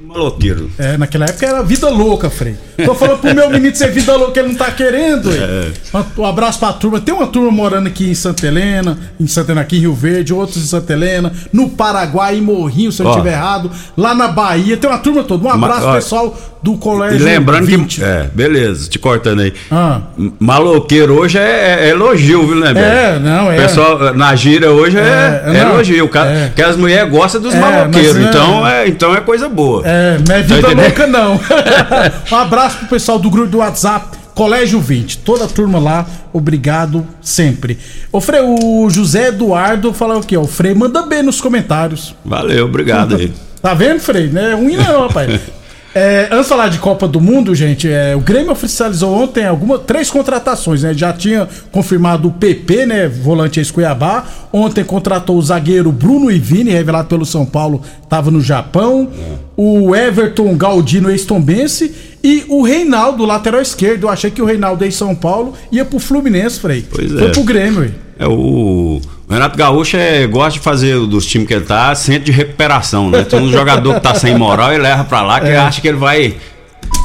Maloqueiro. 0.07 0.69
É, 0.77 0.97
naquela 0.97 1.25
época 1.25 1.45
era 1.45 1.63
vida 1.63 1.89
louca, 1.89 2.29
Frei. 2.29 2.55
Tô 2.85 2.93
falando 2.95 3.19
pro 3.19 3.33
meu 3.33 3.49
menino 3.49 3.75
ser 3.75 3.91
vida 3.91 4.15
louca, 4.15 4.39
ele 4.39 4.49
não 4.49 4.55
tá 4.55 4.71
querendo. 4.71 5.29
É. 5.31 5.71
Um 6.17 6.25
abraço 6.25 6.59
pra 6.59 6.73
turma. 6.73 6.99
Tem 6.99 7.13
uma 7.13 7.27
turma 7.27 7.51
morando 7.51 7.87
aqui 7.87 8.09
em 8.09 8.15
Santa 8.15 8.47
Helena, 8.47 8.97
em 9.19 9.27
Santa 9.27 9.51
Helena, 9.51 9.61
aqui 9.61 9.77
em 9.77 9.81
Rio 9.81 9.93
Verde, 9.93 10.33
outros 10.33 10.57
em 10.57 10.67
Santa 10.67 10.93
Helena, 10.93 11.31
no 11.51 11.69
Paraguai, 11.69 12.37
em 12.37 12.41
Morrinho, 12.41 12.91
se 12.91 13.01
eu 13.01 13.09
estiver 13.09 13.33
errado, 13.33 13.71
lá 13.97 14.13
na 14.13 14.27
Bahia. 14.27 14.77
Tem 14.77 14.89
uma 14.89 14.99
turma 14.99 15.23
toda. 15.23 15.47
Um 15.47 15.49
abraço, 15.51 15.85
Ma- 15.87 15.95
pessoal 15.95 16.37
do 16.61 16.73
E 16.73 16.77
Colégio 16.77 17.23
lembrando 17.25 17.65
20. 17.65 17.97
que. 17.99 18.03
É, 18.03 18.29
beleza, 18.33 18.89
te 18.89 18.97
cortando 18.97 19.41
aí. 19.41 19.53
Ah. 19.69 20.01
Maloqueiro 20.39 21.19
hoje 21.19 21.37
é, 21.37 21.85
é 21.85 21.89
elogio, 21.89 22.45
viu, 22.47 22.55
né? 22.55 22.71
É, 22.75 23.19
não, 23.19 23.51
é. 23.51 23.57
Pessoal 23.57 24.13
na 24.15 24.35
gira 24.35 24.71
hoje 24.71 24.97
é, 24.97 25.43
É, 25.45 25.57
é 25.57 25.63
não, 25.65 25.82
elogio. 25.83 26.05
O 26.05 26.09
cara, 26.09 26.31
é. 26.31 26.47
Porque 26.47 26.61
as 26.61 26.75
mulheres 26.75 27.09
gostam 27.11 27.41
dos 27.41 27.53
É, 27.53 27.59
maloqueiros. 27.59 28.15
é- 28.17 28.21
então, 28.21 28.67
é, 28.67 28.87
então 28.87 29.15
é 29.15 29.21
coisa 29.21 29.47
boa. 29.49 29.81
É, 29.85 30.17
não 30.27 30.35
é 30.35 30.41
vida 30.41 30.67
louca, 30.69 31.07
não. 31.07 31.39
um 32.31 32.35
abraço 32.35 32.77
pro 32.79 32.87
pessoal 32.87 33.19
do 33.19 33.29
grupo 33.29 33.49
do 33.49 33.57
WhatsApp, 33.59 34.17
Colégio 34.33 34.79
20. 34.79 35.19
Toda 35.19 35.45
a 35.45 35.47
turma 35.47 35.79
lá, 35.79 36.05
obrigado 36.31 37.05
sempre. 37.21 37.77
Ô, 38.11 38.19
Frei, 38.19 38.41
o 38.41 38.89
José 38.89 39.27
Eduardo 39.27 39.93
falou 39.93 40.19
aqui, 40.19 40.35
ó. 40.35 40.41
O 40.41 40.47
Frei 40.47 40.73
manda 40.73 41.03
bem 41.03 41.21
nos 41.21 41.39
comentários. 41.39 42.15
Valeu, 42.25 42.65
obrigado 42.65 43.15
aí. 43.15 43.31
Tá 43.61 43.73
vendo, 43.73 43.99
Frei? 43.99 44.29
Não 44.29 44.41
é 44.41 44.53
ruim, 44.55 44.75
não, 44.75 45.07
rapaz. 45.07 45.39
É, 45.95 46.27
antes 46.31 46.45
de 46.45 46.49
falar 46.49 46.69
de 46.69 46.79
Copa 46.79 47.07
do 47.07 47.21
Mundo, 47.21 47.53
gente, 47.53 47.87
é, 47.87 48.15
o 48.15 48.19
Grêmio 48.19 48.51
oficializou 48.51 49.13
ontem 49.13 49.45
alguma, 49.45 49.77
três 49.77 50.09
contratações, 50.09 50.81
né? 50.81 50.91
Já 50.93 51.13
tinha 51.13 51.47
confirmado 51.71 52.29
o 52.29 52.31
PP, 52.31 52.85
né? 52.87 53.07
Volante 53.07 53.59
ex-Cuiabá. 53.59 54.25
Ontem 54.51 54.83
contratou 54.83 55.37
o 55.37 55.41
zagueiro 55.41 55.91
Bruno 55.91 56.31
Ivini, 56.31 56.71
revelado 56.71 57.07
pelo 57.07 57.25
São 57.25 57.45
Paulo, 57.45 57.81
estava 58.01 58.31
no 58.31 58.41
Japão. 58.41 59.09
O 59.55 59.95
Everton 59.95 60.55
Galdino, 60.57 61.11
ex-Tombense. 61.11 61.93
E 62.23 62.43
o 62.47 62.63
Reinaldo, 62.63 63.25
lateral 63.25 63.61
esquerdo. 63.61 64.03
Eu 64.03 64.09
achei 64.09 64.31
que 64.31 64.41
o 64.41 64.45
Reinaldo, 64.45 64.83
ex-São 64.83 65.13
Paulo, 65.13 65.53
ia 65.71 65.85
pro 65.85 65.99
Fluminense, 65.99 66.59
Frei. 66.59 66.85
Pois 66.89 67.11
Foi 67.11 67.27
é. 67.27 67.29
pro 67.29 67.43
Grêmio. 67.43 67.93
É, 68.19 68.27
o 68.27 69.01
o 69.27 69.33
Renato 69.33 69.57
Gaúcho 69.57 69.95
é, 69.97 70.27
gosta 70.27 70.51
de 70.51 70.59
fazer 70.59 70.99
dos 71.07 71.25
times 71.25 71.47
que 71.47 71.53
ele 71.53 71.63
tá 71.65 71.95
centro 71.95 72.25
de 72.25 72.31
recuperação, 72.31 73.09
né? 73.09 73.23
Tem 73.23 73.39
um 73.39 73.49
jogador 73.51 73.95
que 73.95 74.01
tá 74.01 74.13
sem 74.13 74.37
moral 74.37 74.73
e 74.73 74.77
leva 74.77 75.05
pra 75.05 75.21
lá 75.21 75.39
que 75.39 75.47
É. 75.47 75.57
acha 75.57 75.79
que 75.81 75.87
ele 75.87 75.97
vai. 75.97 76.35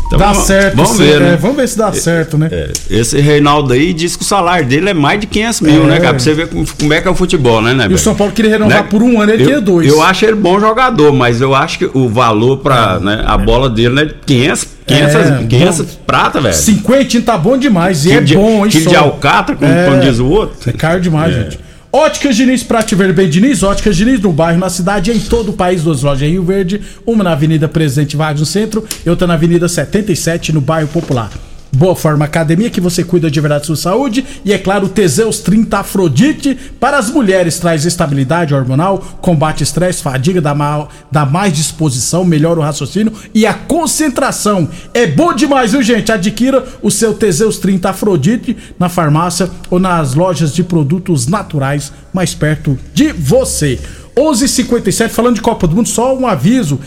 Então, 0.08 0.18
dá 0.18 0.32
vamos- 0.32 0.46
certo. 0.46 0.74
Vamos 0.76 0.98
ver, 0.98 1.16
é, 1.16 1.20
né? 1.20 1.38
vamos 1.40 1.56
ver 1.58 1.68
se 1.68 1.76
dá 1.76 1.92
certo, 1.92 2.38
né? 2.38 2.48
Esse 2.90 3.20
Reinaldo 3.20 3.74
aí 3.74 3.92
diz 3.92 4.16
que 4.16 4.22
o 4.22 4.26
salário 4.26 4.66
dele 4.66 4.88
é 4.88 4.94
mais 4.94 5.20
de 5.20 5.26
500 5.26 5.60
mil, 5.60 5.84
É. 5.84 5.86
né, 5.86 5.96
cara? 6.00 6.10
Pra 6.14 6.18
você 6.18 6.32
ver 6.32 6.48
como, 6.48 6.66
como 6.66 6.92
é 6.94 7.00
que 7.02 7.06
é 7.08 7.10
o 7.10 7.14
futebol, 7.14 7.60
né, 7.60 7.74
né? 7.74 7.86
E 7.90 7.94
o? 7.94 7.98
São 7.98 8.14
Paulo 8.14 8.32
queria 8.32 8.52
renovar 8.52 8.78
Né? 8.84 8.86
por 8.88 9.02
um 9.02 9.20
ano, 9.20 9.32
ele 9.32 9.42
eu, 9.42 9.46
queria 9.46 9.60
dois. 9.60 9.86
Eu 9.86 10.02
acho 10.02 10.24
ele 10.24 10.34
bom 10.36 10.58
jogador, 10.58 11.12
mas 11.12 11.42
eu 11.42 11.54
acho 11.54 11.78
que 11.78 11.90
o 11.92 12.08
valor 12.08 12.56
pra 12.58 12.98
né, 12.98 13.22
a 13.26 13.36
bola 13.36 13.68
dele 13.68 13.90
né, 13.94 14.10
500, 14.24 14.66
500, 14.86 15.14
É, 15.14 15.44
500 15.46 15.80
bom. 15.82 15.86
prata, 16.06 16.40
velho. 16.40 16.54
Cinquentinho 16.54 17.22
tá 17.22 17.36
bom 17.36 17.58
demais. 17.58 18.06
E 18.06 18.12
é 18.12 18.20
de- 18.22 18.34
bom, 18.34 18.64
hein, 18.64 18.70
quilo 18.70 18.88
de 18.88 18.96
alcatra, 18.96 19.54
como- 19.56 19.70
como 19.84 20.00
diz 20.00 20.18
o 20.18 20.26
outro. 20.26 20.56
É 20.70 20.72
caro 20.72 21.00
demais, 21.02 21.36
É. 21.36 21.40
gente. 21.42 21.60
Óticas 21.90 22.36
Diniz, 22.36 22.62
Prate 22.62 22.94
Verde 22.94 23.14
Bem 23.14 23.30
Diniz, 23.30 23.62
Óticas 23.62 23.96
Diniz 23.96 24.20
no 24.20 24.30
bairro, 24.30 24.58
na 24.58 24.68
cidade 24.68 25.10
em 25.10 25.18
todo 25.18 25.52
o 25.52 25.52
país, 25.54 25.82
duas 25.82 26.02
lojas 26.02 26.28
em 26.28 26.32
Rio 26.32 26.44
Verde, 26.44 26.82
uma 27.06 27.24
na 27.24 27.32
Avenida 27.32 27.66
Presidente 27.66 28.14
Vargas 28.14 28.40
no 28.40 28.46
centro 28.46 28.86
e 29.06 29.08
outra 29.08 29.26
na 29.26 29.34
Avenida 29.34 29.66
77 29.66 30.52
no 30.52 30.60
bairro 30.60 30.88
Popular. 30.88 31.30
Boa 31.78 31.94
Forma 31.94 32.24
Academia, 32.24 32.70
que 32.70 32.80
você 32.80 33.04
cuida 33.04 33.30
de 33.30 33.40
verdade 33.40 33.60
da 33.60 33.66
sua 33.66 33.76
saúde. 33.76 34.26
E 34.44 34.52
é 34.52 34.58
claro, 34.58 34.88
Teseus 34.88 35.38
30 35.38 35.78
Afrodite. 35.78 36.58
Para 36.80 36.98
as 36.98 37.08
mulheres, 37.08 37.60
traz 37.60 37.84
estabilidade 37.84 38.52
hormonal, 38.52 38.98
combate 39.20 39.62
estresse, 39.62 40.02
fadiga, 40.02 40.40
dá, 40.40 40.56
mal, 40.56 40.88
dá 41.10 41.24
mais 41.24 41.52
disposição, 41.52 42.24
melhora 42.24 42.58
o 42.58 42.62
raciocínio 42.64 43.12
e 43.32 43.46
a 43.46 43.54
concentração. 43.54 44.68
É 44.92 45.06
bom 45.06 45.32
demais, 45.32 45.70
viu, 45.70 45.80
gente? 45.80 46.10
Adquira 46.10 46.66
o 46.82 46.90
seu 46.90 47.14
Teseus 47.14 47.58
30 47.58 47.90
Afrodite 47.90 48.56
na 48.76 48.88
farmácia 48.88 49.48
ou 49.70 49.78
nas 49.78 50.14
lojas 50.14 50.52
de 50.52 50.64
produtos 50.64 51.28
naturais 51.28 51.92
mais 52.12 52.34
perto 52.34 52.76
de 52.92 53.12
você. 53.12 53.78
11:57 54.16 55.10
falando 55.10 55.36
de 55.36 55.42
Copa 55.42 55.68
do 55.68 55.76
Mundo, 55.76 55.88
só 55.88 56.16
um 56.18 56.26
aviso. 56.26 56.80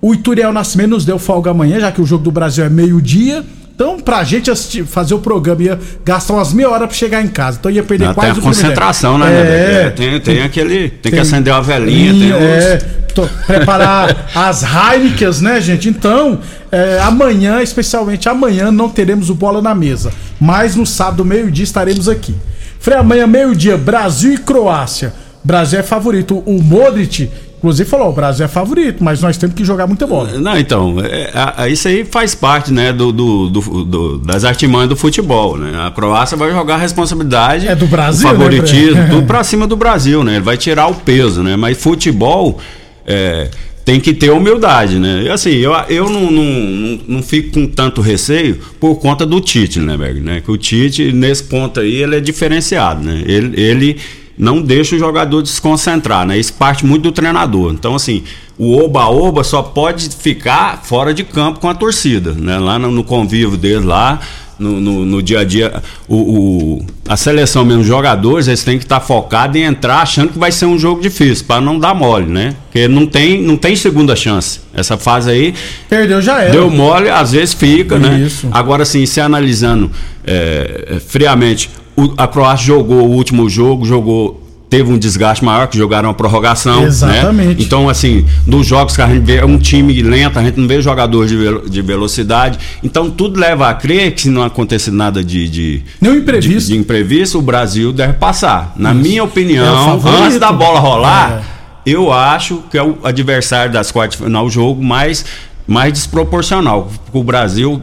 O 0.00 0.14
Ituriel 0.14 0.52
Nascimento 0.52 0.90
nos 0.90 1.04
deu 1.04 1.18
folga 1.18 1.50
amanhã, 1.50 1.80
já 1.80 1.90
que 1.90 2.00
o 2.00 2.06
jogo 2.06 2.22
do 2.22 2.30
Brasil 2.30 2.64
é 2.64 2.68
meio-dia. 2.70 3.44
Então, 3.76 4.00
pra 4.00 4.24
gente 4.24 4.50
assistir- 4.50 4.86
fazer 4.86 5.12
o 5.12 5.18
programa, 5.18 5.62
ia 5.62 5.78
gastar 6.02 6.32
umas 6.32 6.50
meia 6.54 6.70
hora 6.70 6.86
pra 6.88 6.96
chegar 6.96 7.22
em 7.22 7.28
casa. 7.28 7.58
Então 7.60 7.70
ia 7.70 7.82
perder 7.82 8.06
Não, 8.06 8.14
quase 8.14 8.32
tem 8.32 8.40
a 8.40 8.42
concentração, 8.42 9.18
né, 9.18 9.26
tempo. 9.26 9.42
né, 9.50 9.82
É? 9.86 9.90
Tem, 9.90 10.20
tem, 10.20 10.42
aquele. 10.42 10.88
Tem, 10.88 11.12
que 11.12 11.18
acender 11.18 11.52
uma 11.52 11.60
velhinha, 11.62 12.10
tem 12.14 12.32
uns. 12.34 12.64
é, 12.64 12.78
tô- 13.14 13.28
preparar 13.46 14.30
as 14.34 14.62
Heinekens, 14.62 15.42
né, 15.42 15.60
gente? 15.60 15.90
Então, 15.90 16.38
é, 16.72 16.98
amanhã, 17.02 17.60
especialmente 17.60 18.26
amanhã, 18.30 18.72
não 18.72 18.88
teremos 18.88 19.28
o 19.28 19.34
bola 19.34 19.60
na 19.60 19.74
mesa. 19.74 20.10
Mas 20.40 20.74
no 20.74 20.86
sábado, 20.86 21.22
meio-dia, 21.22 21.64
estaremos 21.64 22.08
aqui. 22.08 22.34
Frei, 22.80 22.96
amanhã, 22.96 23.26
meio-dia, 23.26 23.76
Brasil 23.76 24.32
e 24.32 24.38
Croácia. 24.38 25.12
Brasil 25.44 25.78
é 25.78 25.82
favorito. 25.82 26.42
O 26.46 26.62
Modric, 26.62 27.30
inclusive, 27.58 27.88
falou: 27.88 28.08
o 28.10 28.12
Brasil 28.12 28.44
é 28.44 28.48
favorito, 28.48 29.02
mas 29.02 29.20
nós 29.20 29.36
temos 29.36 29.54
que 29.56 29.64
jogar 29.64 29.86
muita 29.86 30.06
bola. 30.06 30.38
Não, 30.38 30.58
então, 30.58 30.96
é, 31.00 31.68
isso 31.70 31.88
aí 31.88 32.04
faz 32.04 32.34
parte, 32.34 32.72
né, 32.72 32.92
do, 32.92 33.12
do- 33.12 33.50
do- 33.84 34.18
das 34.18 34.44
artimanhas 34.44 34.88
do 34.88 34.96
futebol, 34.96 35.56
né? 35.56 35.72
A 35.86 35.90
Croácia 35.90 36.36
vai 36.36 36.50
jogar 36.52 36.74
a 36.74 36.78
responsabilidade, 36.78 37.66
É 37.68 37.74
do 37.74 37.86
Brasil, 37.86 38.28
o 38.28 38.32
favoritismo, 38.32 38.94
né, 38.94 39.08
tudo 39.10 39.26
pra 39.26 39.42
cima 39.44 39.66
do 39.66 39.76
Brasil, 39.76 40.22
né? 40.22 40.34
Ele 40.36 40.44
vai 40.44 40.56
tirar 40.56 40.86
o 40.88 40.94
peso, 40.94 41.42
né? 41.42 41.56
Mas 41.56 41.78
futebol, 41.78 42.58
é, 43.06 43.48
tem 43.84 44.00
que 44.00 44.12
ter 44.12 44.30
humildade, 44.30 44.98
né? 44.98 45.22
E 45.24 45.28
assim, 45.28 45.50
eu, 45.50 45.72
eu 45.88 46.10
não, 46.10 46.28
não, 46.30 46.42
não, 46.44 47.00
não 47.08 47.22
fico 47.22 47.52
com 47.52 47.66
tanto 47.68 48.00
receio 48.00 48.58
por 48.80 48.96
conta 48.96 49.24
do 49.24 49.40
Tite, 49.40 49.78
né, 49.78 49.96
Berg? 49.96 50.20
Né? 50.20 50.42
Que 50.44 50.50
o 50.50 50.56
Tite, 50.56 51.12
nesse 51.12 51.44
ponto 51.44 51.78
aí, 51.78 51.94
ele 52.02 52.16
é 52.16 52.20
diferenciado, 52.20 53.04
né? 53.04 53.22
Ele, 53.24 53.60
ele 53.60 53.96
não 54.38 54.60
deixa 54.60 54.96
o 54.96 54.98
jogador 54.98 55.42
desconcentrar, 55.42 56.26
né? 56.26 56.38
Isso 56.38 56.52
parte 56.52 56.84
muito 56.84 57.04
do 57.04 57.12
treinador. 57.12 57.72
Então, 57.72 57.94
assim, 57.94 58.22
o 58.58 58.76
oba-oba 58.76 59.42
só 59.42 59.62
pode 59.62 60.08
ficar 60.10 60.82
fora 60.82 61.14
de 61.14 61.24
campo 61.24 61.60
com 61.60 61.68
a 61.68 61.74
torcida, 61.74 62.32
né? 62.32 62.58
Lá 62.58 62.78
no, 62.78 62.90
no 62.90 63.04
convívio 63.04 63.56
dele 63.56 63.84
lá, 63.84 64.20
no, 64.58 64.80
no, 64.80 65.04
no, 65.04 65.22
dia 65.22 65.40
a 65.40 65.44
dia, 65.44 65.82
o, 66.08 66.16
o, 66.16 66.86
a 67.06 67.16
seleção 67.16 67.64
mesmo, 67.64 67.82
os 67.82 67.86
jogadores, 67.86 68.48
eles 68.48 68.64
têm 68.64 68.78
que 68.78 68.84
estar 68.84 69.00
tá 69.00 69.06
focados 69.06 69.56
em 69.56 69.64
entrar 69.64 69.98
achando 69.98 70.32
que 70.32 70.38
vai 70.38 70.50
ser 70.50 70.64
um 70.66 70.78
jogo 70.78 71.00
difícil, 71.00 71.44
para 71.46 71.60
não 71.60 71.78
dar 71.78 71.94
mole, 71.94 72.26
né? 72.26 72.54
Porque 72.64 72.88
não 72.88 73.06
tem, 73.06 73.42
não 73.42 73.56
tem 73.56 73.76
segunda 73.76 74.16
chance. 74.16 74.60
Essa 74.74 74.96
fase 74.96 75.30
aí. 75.30 75.54
Perdeu 75.88 76.22
já 76.22 76.40
era. 76.42 76.52
Deu 76.52 76.70
mole, 76.70 77.08
às 77.10 77.32
vezes 77.32 77.54
fica, 77.54 77.98
né? 77.98 78.20
Isso. 78.20 78.48
Agora, 78.50 78.82
assim, 78.82 79.04
se 79.04 79.20
analisando 79.20 79.90
é, 80.26 80.98
friamente, 81.06 81.70
o, 81.96 82.12
a 82.16 82.26
Croácia 82.26 82.66
jogou 82.66 83.08
o 83.08 83.10
último 83.10 83.48
jogo, 83.48 83.84
jogou 83.84 84.46
teve 84.68 84.90
um 84.90 84.98
desgaste 84.98 85.44
maior, 85.44 85.68
que 85.68 85.78
jogaram 85.78 86.10
a 86.10 86.14
prorrogação. 86.14 86.80
Né? 86.80 86.86
Exatamente. 86.86 87.48
Né? 87.48 87.56
Então, 87.60 87.88
assim, 87.88 88.26
nos 88.46 88.66
jogos 88.66 88.96
que 88.96 89.02
a 89.02 89.08
gente 89.08 89.24
vê 89.24 89.36
é 89.36 89.44
um 89.44 89.58
time 89.58 90.02
lento, 90.02 90.38
a 90.38 90.42
gente 90.42 90.58
não 90.58 90.66
vê 90.66 90.80
jogadores 90.80 91.30
de, 91.30 91.36
velo, 91.36 91.68
de 91.68 91.82
velocidade. 91.82 92.58
Então, 92.82 93.10
tudo 93.10 93.38
leva 93.38 93.68
a 93.68 93.74
crer 93.74 94.12
que 94.12 94.22
se 94.22 94.28
não 94.28 94.42
acontecer 94.42 94.90
nada 94.90 95.22
de. 95.22 95.48
de 95.48 95.82
imprevisto. 96.02 96.68
De, 96.68 96.74
de, 96.74 96.76
imprevisto, 96.76 97.38
o 97.38 97.42
Brasil 97.42 97.92
deve 97.92 98.14
passar. 98.14 98.74
Na 98.76 98.92
Isso. 98.92 99.00
minha 99.00 99.24
opinião, 99.24 100.00
é 100.04 100.24
antes 100.24 100.38
da 100.38 100.52
bola 100.52 100.80
rolar, 100.80 101.42
é. 101.86 101.90
eu 101.90 102.12
acho 102.12 102.62
que 102.70 102.76
é 102.76 102.82
o 102.82 102.98
adversário 103.04 103.72
das 103.72 103.90
quartas 103.90 104.18
final 104.18 104.50
jogo 104.50 104.82
mais, 104.82 105.24
mais 105.66 105.92
desproporcional. 105.92 106.90
O 107.12 107.22
Brasil. 107.22 107.80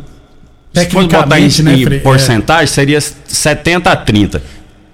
Se 0.73 0.89
fosse 0.89 1.07
botar 1.07 1.39
em, 1.39 1.49
né, 1.61 1.75
em 1.75 1.99
porcentagem, 1.99 2.63
é. 2.63 2.67
seria 2.67 2.99
70 3.01 3.91
a 3.91 3.95
30. 3.95 4.41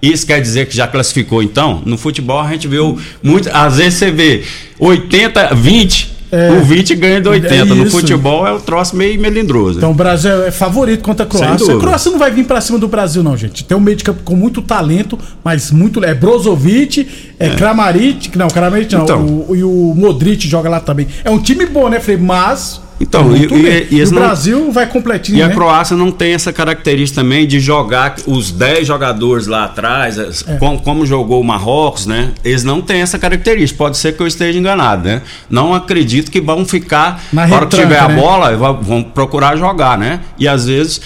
Isso 0.02 0.26
quer 0.26 0.40
dizer 0.40 0.66
que 0.66 0.74
já 0.74 0.86
classificou 0.86 1.42
então? 1.42 1.82
No 1.84 1.98
futebol 1.98 2.40
a 2.40 2.50
gente 2.50 2.66
viu 2.66 2.98
muito, 3.22 3.50
às 3.52 3.76
vezes 3.76 3.98
você 3.98 4.10
vê 4.10 4.44
80, 4.78 5.54
20, 5.54 6.20
é, 6.32 6.52
o 6.52 6.64
20 6.64 6.94
ganha 6.94 7.20
de 7.20 7.28
80. 7.28 7.54
É 7.54 7.64
no 7.64 7.90
futebol 7.90 8.46
é 8.46 8.52
o 8.52 8.60
troço 8.60 8.94
meio 8.94 9.20
melindroso. 9.20 9.78
Então 9.78 9.90
o 9.90 9.94
Brasil 9.94 10.44
é 10.44 10.50
favorito 10.50 11.02
contra 11.02 11.26
a 11.26 11.28
Croácia. 11.28 11.74
A 11.74 11.78
Croácia 11.78 12.10
não 12.10 12.18
vai 12.18 12.30
vir 12.30 12.44
para 12.44 12.60
cima 12.60 12.78
do 12.78 12.86
Brasil, 12.86 13.22
não, 13.22 13.36
gente. 13.36 13.64
Tem 13.64 13.76
um 13.76 13.80
meio 13.80 13.96
de 13.96 14.04
campo 14.04 14.22
com 14.22 14.36
muito 14.36 14.62
talento, 14.62 15.18
mas 15.42 15.70
muito. 15.72 16.04
É 16.04 16.14
Brozovic, 16.14 17.34
é, 17.38 17.48
é. 17.48 17.56
Kramaric. 17.56 18.38
Não, 18.38 18.48
Kramaric 18.48 18.94
não. 18.94 19.02
Então, 19.02 19.26
o, 19.48 19.56
e 19.56 19.64
o 19.64 19.94
Modric 19.96 20.48
joga 20.48 20.68
lá 20.68 20.78
também. 20.78 21.08
É 21.24 21.30
um 21.30 21.38
time 21.38 21.66
bom, 21.66 21.88
né, 21.88 21.98
Frei? 21.98 22.16
Mas 22.16 22.80
então, 23.00 23.34
e, 23.34 23.46
e, 23.46 23.98
e, 23.98 24.04
o 24.04 24.10
Brasil 24.10 24.70
vai 24.70 24.86
completinho. 24.86 25.38
E 25.38 25.42
a 25.42 25.48
né? 25.48 25.54
Croácia 25.54 25.96
não 25.96 26.12
tem 26.12 26.34
essa 26.34 26.52
característica 26.52 27.22
também 27.22 27.46
de 27.46 27.58
jogar 27.58 28.16
os 28.26 28.52
10 28.52 28.86
jogadores 28.86 29.46
lá 29.46 29.64
atrás, 29.64 30.18
é. 30.18 30.56
como, 30.58 30.80
como, 30.82 31.06
jogou 31.06 31.40
o 31.40 31.44
Marrocos, 31.44 32.04
né? 32.04 32.32
Eles 32.44 32.62
não 32.62 32.82
têm 32.82 33.00
essa 33.00 33.18
característica. 33.18 33.78
Pode 33.78 33.96
ser 33.96 34.14
que 34.14 34.22
eu 34.22 34.26
esteja 34.26 34.58
enganado, 34.58 35.08
né? 35.08 35.22
Não 35.48 35.74
acredito 35.74 36.30
que 36.30 36.42
vão 36.42 36.66
ficar, 36.66 37.22
na 37.32 37.44
hora 37.44 37.66
que 37.66 37.76
tiver 37.76 37.88
né? 37.88 37.98
a 38.00 38.08
bola, 38.08 38.54
vão 38.74 39.02
procurar 39.02 39.56
jogar, 39.56 39.96
né? 39.96 40.20
E 40.38 40.46
às 40.46 40.66
vezes 40.66 41.00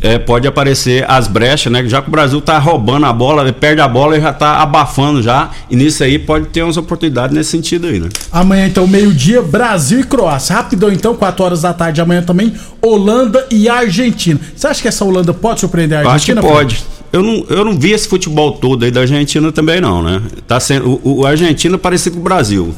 é, 0.00 0.18
pode 0.18 0.46
aparecer 0.46 1.04
as 1.08 1.26
brechas, 1.26 1.72
né? 1.72 1.84
Já 1.86 2.00
que 2.00 2.08
o 2.08 2.10
Brasil 2.10 2.40
tá 2.40 2.58
roubando 2.58 3.06
a 3.06 3.12
bola, 3.12 3.42
ele 3.42 3.52
perde 3.52 3.80
a 3.80 3.88
bola 3.88 4.16
e 4.16 4.20
já 4.20 4.32
tá 4.32 4.60
abafando 4.62 5.22
já. 5.22 5.50
E 5.70 5.76
nisso 5.76 6.04
aí 6.04 6.18
pode 6.18 6.46
ter 6.48 6.62
umas 6.62 6.76
oportunidades 6.76 7.34
nesse 7.34 7.50
sentido 7.50 7.86
aí, 7.86 8.00
né? 8.00 8.08
Amanhã, 8.30 8.66
então, 8.66 8.86
meio-dia, 8.86 9.42
Brasil 9.42 10.00
e 10.00 10.04
Croácia. 10.04 10.56
Rapidão, 10.56 10.92
então, 10.92 11.14
4 11.14 11.44
horas 11.44 11.62
da 11.62 11.72
tarde. 11.72 12.00
Amanhã 12.00 12.22
também, 12.22 12.52
Holanda 12.80 13.46
e 13.50 13.68
Argentina. 13.68 14.38
Você 14.54 14.66
acha 14.66 14.82
que 14.82 14.88
essa 14.88 15.04
Holanda 15.04 15.34
pode 15.34 15.60
surpreender 15.60 15.98
a 15.98 16.12
Argentina? 16.12 16.40
Acho 16.40 16.48
que 16.48 16.54
pode. 16.54 16.84
Eu 17.12 17.22
não, 17.22 17.44
eu 17.48 17.64
não 17.64 17.78
vi 17.78 17.92
esse 17.92 18.06
futebol 18.06 18.52
todo 18.52 18.84
aí 18.84 18.90
da 18.90 19.00
Argentina 19.00 19.50
também, 19.50 19.80
não, 19.80 20.02
né? 20.02 20.22
Tá 20.46 20.60
sendo, 20.60 21.00
o, 21.02 21.20
o 21.20 21.26
Argentina 21.26 21.78
parecido 21.78 22.16
com 22.16 22.20
o 22.20 22.24
Brasil. 22.24 22.74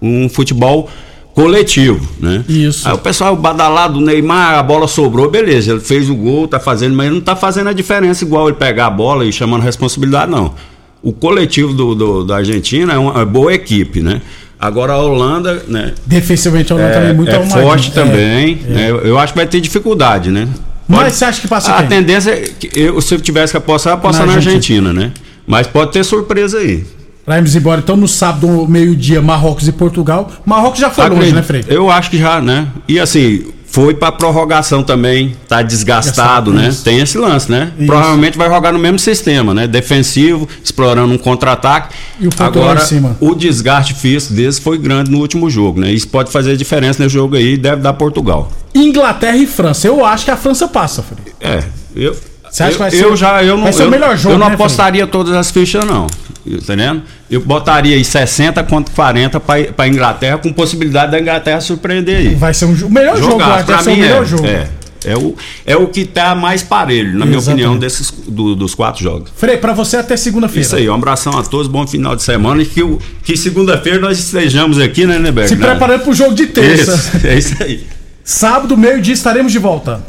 Um 0.00 0.28
futebol 0.28 0.88
coletivo, 1.34 2.06
né? 2.20 2.44
Isso. 2.48 2.86
Aí 2.86 2.94
o 2.94 2.98
pessoal 2.98 3.34
badalado, 3.34 3.98
o 3.98 4.00
Neymar, 4.00 4.58
a 4.58 4.62
bola 4.62 4.86
sobrou, 4.86 5.30
beleza, 5.30 5.72
ele 5.72 5.80
fez 5.80 6.10
o 6.10 6.14
gol, 6.14 6.46
tá 6.46 6.60
fazendo, 6.60 6.94
mas 6.94 7.10
não 7.10 7.20
tá 7.20 7.34
fazendo 7.34 7.68
a 7.68 7.72
diferença 7.72 8.24
igual 8.24 8.48
ele 8.48 8.56
pegar 8.56 8.86
a 8.86 8.90
bola 8.90 9.24
e 9.24 9.32
chamando 9.32 9.62
responsabilidade, 9.62 10.30
não. 10.30 10.54
O 11.02 11.12
coletivo 11.12 11.72
do, 11.72 11.94
do 11.94 12.24
da 12.24 12.36
Argentina 12.36 12.92
é 12.92 12.98
uma, 12.98 13.24
boa 13.24 13.52
equipe, 13.52 14.00
né? 14.00 14.20
Agora 14.60 14.92
a 14.92 15.02
Holanda, 15.02 15.64
né? 15.66 15.94
Defensivamente 16.06 16.72
a 16.72 16.76
Holanda 16.76 16.90
é, 16.90 16.94
também 16.94 17.10
é 17.10 17.14
muito 17.14 17.30
é 17.32 17.46
forte 17.46 17.88
é, 17.88 17.92
também, 17.92 18.60
é, 18.64 18.70
né? 18.70 18.90
Eu 19.02 19.18
acho 19.18 19.32
que 19.32 19.38
vai 19.38 19.46
ter 19.46 19.60
dificuldade, 19.60 20.30
né? 20.30 20.48
Pode, 20.86 21.04
mas 21.04 21.14
você 21.14 21.24
acha 21.24 21.40
que 21.40 21.48
passa 21.48 21.72
A 21.74 21.78
quem? 21.78 21.88
tendência 21.88 22.30
é 22.30 22.40
que 22.42 22.70
eu, 22.78 23.00
se 23.00 23.14
eu 23.14 23.20
tivesse 23.20 23.52
que 23.52 23.56
apostar, 23.56 23.94
apostar 23.94 24.26
na, 24.26 24.32
na 24.32 24.38
Argentina. 24.38 24.90
Argentina, 24.90 25.06
né? 25.08 25.12
Mas 25.46 25.66
pode 25.66 25.90
ter 25.92 26.04
surpresa 26.04 26.58
aí. 26.58 26.84
Pra 27.24 27.36
irmos 27.36 27.54
embora, 27.54 27.80
então 27.80 27.96
no 27.96 28.08
sábado, 28.08 28.66
meio-dia, 28.68 29.22
Marrocos 29.22 29.68
e 29.68 29.72
Portugal. 29.72 30.30
Marrocos 30.44 30.80
já 30.80 30.90
foi 30.90 31.04
Acredito. 31.04 31.24
longe, 31.24 31.34
né, 31.36 31.42
Frei? 31.42 31.64
Eu 31.68 31.88
acho 31.90 32.10
que 32.10 32.18
já, 32.18 32.40
né? 32.40 32.66
E 32.88 32.98
assim, 32.98 33.44
foi 33.64 33.94
pra 33.94 34.10
prorrogação 34.10 34.82
também, 34.82 35.34
tá 35.48 35.62
desgastado, 35.62 36.52
né? 36.52 36.68
Isso. 36.68 36.82
Tem 36.84 36.98
esse 36.98 37.16
lance, 37.16 37.50
né? 37.50 37.72
Isso. 37.78 37.86
Provavelmente 37.86 38.36
vai 38.36 38.48
jogar 38.48 38.72
no 38.72 38.78
mesmo 38.78 38.98
sistema, 38.98 39.54
né? 39.54 39.66
Defensivo, 39.66 40.48
explorando 40.62 41.14
um 41.14 41.16
contra-ataque. 41.16 41.94
E 42.20 42.26
o 42.26 42.30
Portugal 42.30 42.64
Agora, 42.70 42.82
em 42.82 42.86
cima. 42.86 43.16
o 43.20 43.34
desgaste 43.34 43.94
físico 43.94 44.34
desse 44.34 44.60
foi 44.60 44.76
grande 44.76 45.10
no 45.10 45.18
último 45.18 45.48
jogo, 45.48 45.80
né? 45.80 45.92
Isso 45.92 46.08
pode 46.08 46.30
fazer 46.30 46.56
diferença 46.56 47.02
nesse 47.02 47.14
jogo 47.14 47.36
aí, 47.36 47.56
deve 47.56 47.80
dar 47.82 47.92
Portugal. 47.92 48.50
Inglaterra 48.74 49.36
e 49.36 49.46
França. 49.46 49.86
Eu 49.86 50.04
acho 50.04 50.24
que 50.24 50.30
a 50.30 50.36
França 50.36 50.66
passa, 50.66 51.02
Frei. 51.02 51.32
É, 51.40 51.62
eu, 51.94 52.16
você 52.52 52.64
acha 52.64 52.72
eu, 52.72 52.74
que 52.74 52.78
vai 52.78 52.90
ser, 52.90 53.04
eu 53.04 53.16
já, 53.16 53.42
eu 53.42 53.56
não, 53.56 53.64
vai 53.64 53.72
ser 53.72 53.84
eu, 53.84 53.88
o 53.88 53.90
melhor 53.90 54.14
jogo? 54.14 54.34
Eu 54.34 54.38
não 54.38 54.48
né, 54.48 54.54
apostaria 54.54 55.06
todas 55.06 55.32
as 55.32 55.50
fichas, 55.50 55.86
não. 55.86 56.06
Entendendo? 56.46 57.02
Eu 57.30 57.40
botaria 57.40 57.96
aí 57.96 58.04
60 58.04 58.62
contra 58.64 58.94
40 58.94 59.40
para 59.40 59.88
Inglaterra, 59.88 60.36
com 60.36 60.52
possibilidade 60.52 61.12
da 61.12 61.18
Inglaterra 61.18 61.62
surpreender 61.62 62.18
aí. 62.18 62.34
Vai 62.34 62.52
ser 62.52 62.66
um, 62.66 62.74
o 62.74 62.90
melhor 62.90 63.16
Jogar, 63.16 63.60
jogo, 63.60 63.72
vai 63.72 63.82
ser 63.82 63.90
o 63.90 63.96
melhor 63.96 64.22
é, 64.22 64.26
jogo. 64.26 64.46
É. 64.46 64.68
É 65.04 65.16
o, 65.16 65.34
é 65.66 65.76
o 65.76 65.88
que 65.88 66.04
tá 66.04 66.32
mais 66.34 66.62
parelho, 66.62 67.18
na 67.18 67.26
minha 67.26 67.38
opinião, 67.38 67.76
desses, 67.76 68.12
do, 68.28 68.54
dos 68.54 68.72
quatro 68.72 69.02
jogos. 69.02 69.32
Frei, 69.34 69.56
para 69.56 69.72
você 69.72 69.96
até 69.96 70.16
segunda-feira. 70.16 70.60
Isso 70.60 70.76
aí, 70.76 70.88
um 70.88 70.94
abração 70.94 71.36
a 71.36 71.42
todos, 71.42 71.66
bom 71.66 71.84
final 71.86 72.14
de 72.14 72.22
semana 72.22 72.62
e 72.62 72.66
que, 72.66 72.82
que 73.24 73.36
segunda-feira 73.36 73.98
nós 73.98 74.18
estejamos 74.18 74.78
aqui, 74.78 75.04
né, 75.04 75.18
Neberg? 75.18 75.48
Se 75.48 75.56
preparando 75.56 76.02
pro 76.02 76.14
jogo 76.14 76.34
de 76.34 76.46
terça. 76.46 76.94
Isso, 76.94 77.26
é 77.26 77.38
isso 77.38 77.62
aí. 77.62 77.86
Sábado, 78.22 78.76
meio-dia, 78.76 79.14
estaremos 79.14 79.50
de 79.50 79.58
volta. 79.58 80.00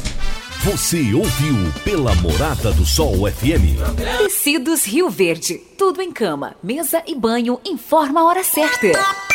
Você 0.64 1.12
ouviu 1.12 1.56
pela 1.84 2.14
Morada 2.14 2.72
do 2.72 2.86
Sol 2.86 3.30
FM. 3.30 3.76
Tecidos 4.16 4.86
Rio 4.86 5.10
Verde. 5.10 5.58
Tudo 5.76 6.00
em 6.00 6.10
cama, 6.10 6.56
mesa 6.62 7.02
e 7.06 7.14
banho. 7.14 7.60
Informa 7.66 8.22
a 8.22 8.24
hora 8.24 8.42
certa. 8.42 9.33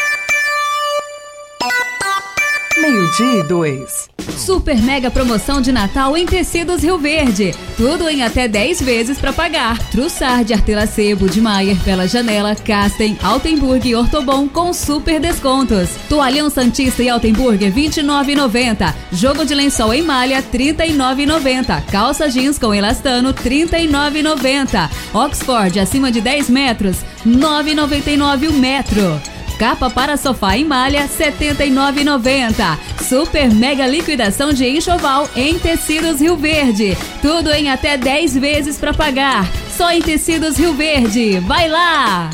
Meio-dia 2.77 3.39
e 3.39 3.43
dois. 3.43 4.09
Super 4.37 4.81
mega 4.81 5.11
promoção 5.11 5.59
de 5.59 5.71
Natal 5.71 6.15
em 6.15 6.25
Tecidos 6.25 6.81
Rio 6.81 6.97
Verde. 6.97 7.53
Tudo 7.75 8.07
em 8.07 8.23
até 8.23 8.47
10 8.47 8.81
vezes 8.81 9.17
para 9.17 9.33
pagar. 9.33 9.77
Trussard, 9.89 10.53
Artelacebo, 10.53 11.27
de 11.27 11.41
Maier, 11.41 11.75
Bela 11.77 12.07
Janela, 12.07 12.55
Casten, 12.55 13.17
Altenburg 13.21 13.87
e 13.87 13.95
Ortobon 13.95 14.47
com 14.47 14.71
super 14.71 15.19
descontos. 15.19 15.89
Toalhão 16.07 16.49
Santista 16.49 17.03
e 17.03 17.09
Altenburg 17.09 17.65
29,90. 17.69 18.93
Jogo 19.11 19.45
de 19.45 19.53
lençol 19.55 19.93
em 19.93 20.01
malha 20.01 20.41
39,90. 20.41 21.83
Calça 21.91 22.29
jeans 22.29 22.57
com 22.57 22.73
elastano 22.73 23.33
39,90. 23.33 24.89
Oxford 25.13 25.79
acima 25.79 26.11
de 26.11 26.21
10 26.21 26.49
metros 26.49 26.97
9,99 27.25 28.49
o 28.49 28.53
metro. 28.53 29.21
Capa 29.59 29.89
para 29.89 30.15
sofá 30.15 30.55
em 30.55 30.63
malha, 30.63 31.01
R$ 31.01 31.09
79,90. 31.09 32.79
Super 33.03 33.53
mega 33.53 33.85
liquidação 33.85 34.53
de 34.53 34.65
enxoval 34.65 35.27
em 35.35 35.59
tecidos 35.59 36.21
Rio 36.21 36.37
Verde. 36.37 36.97
Tudo 37.21 37.51
em 37.51 37.69
até 37.69 37.97
10 37.97 38.37
vezes 38.37 38.77
para 38.77 38.93
pagar. 38.93 39.45
Só 39.75 39.91
em 39.91 40.01
tecidos 40.01 40.57
Rio 40.57 40.73
Verde. 40.73 41.41
Vai 41.41 41.67
lá! 41.67 42.29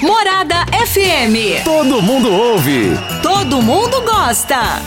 Morada 0.00 0.64
FM. 0.86 1.62
Todo 1.64 2.00
mundo 2.00 2.32
ouve. 2.32 2.92
Todo 3.22 3.60
mundo 3.60 4.00
gosta. 4.00 4.80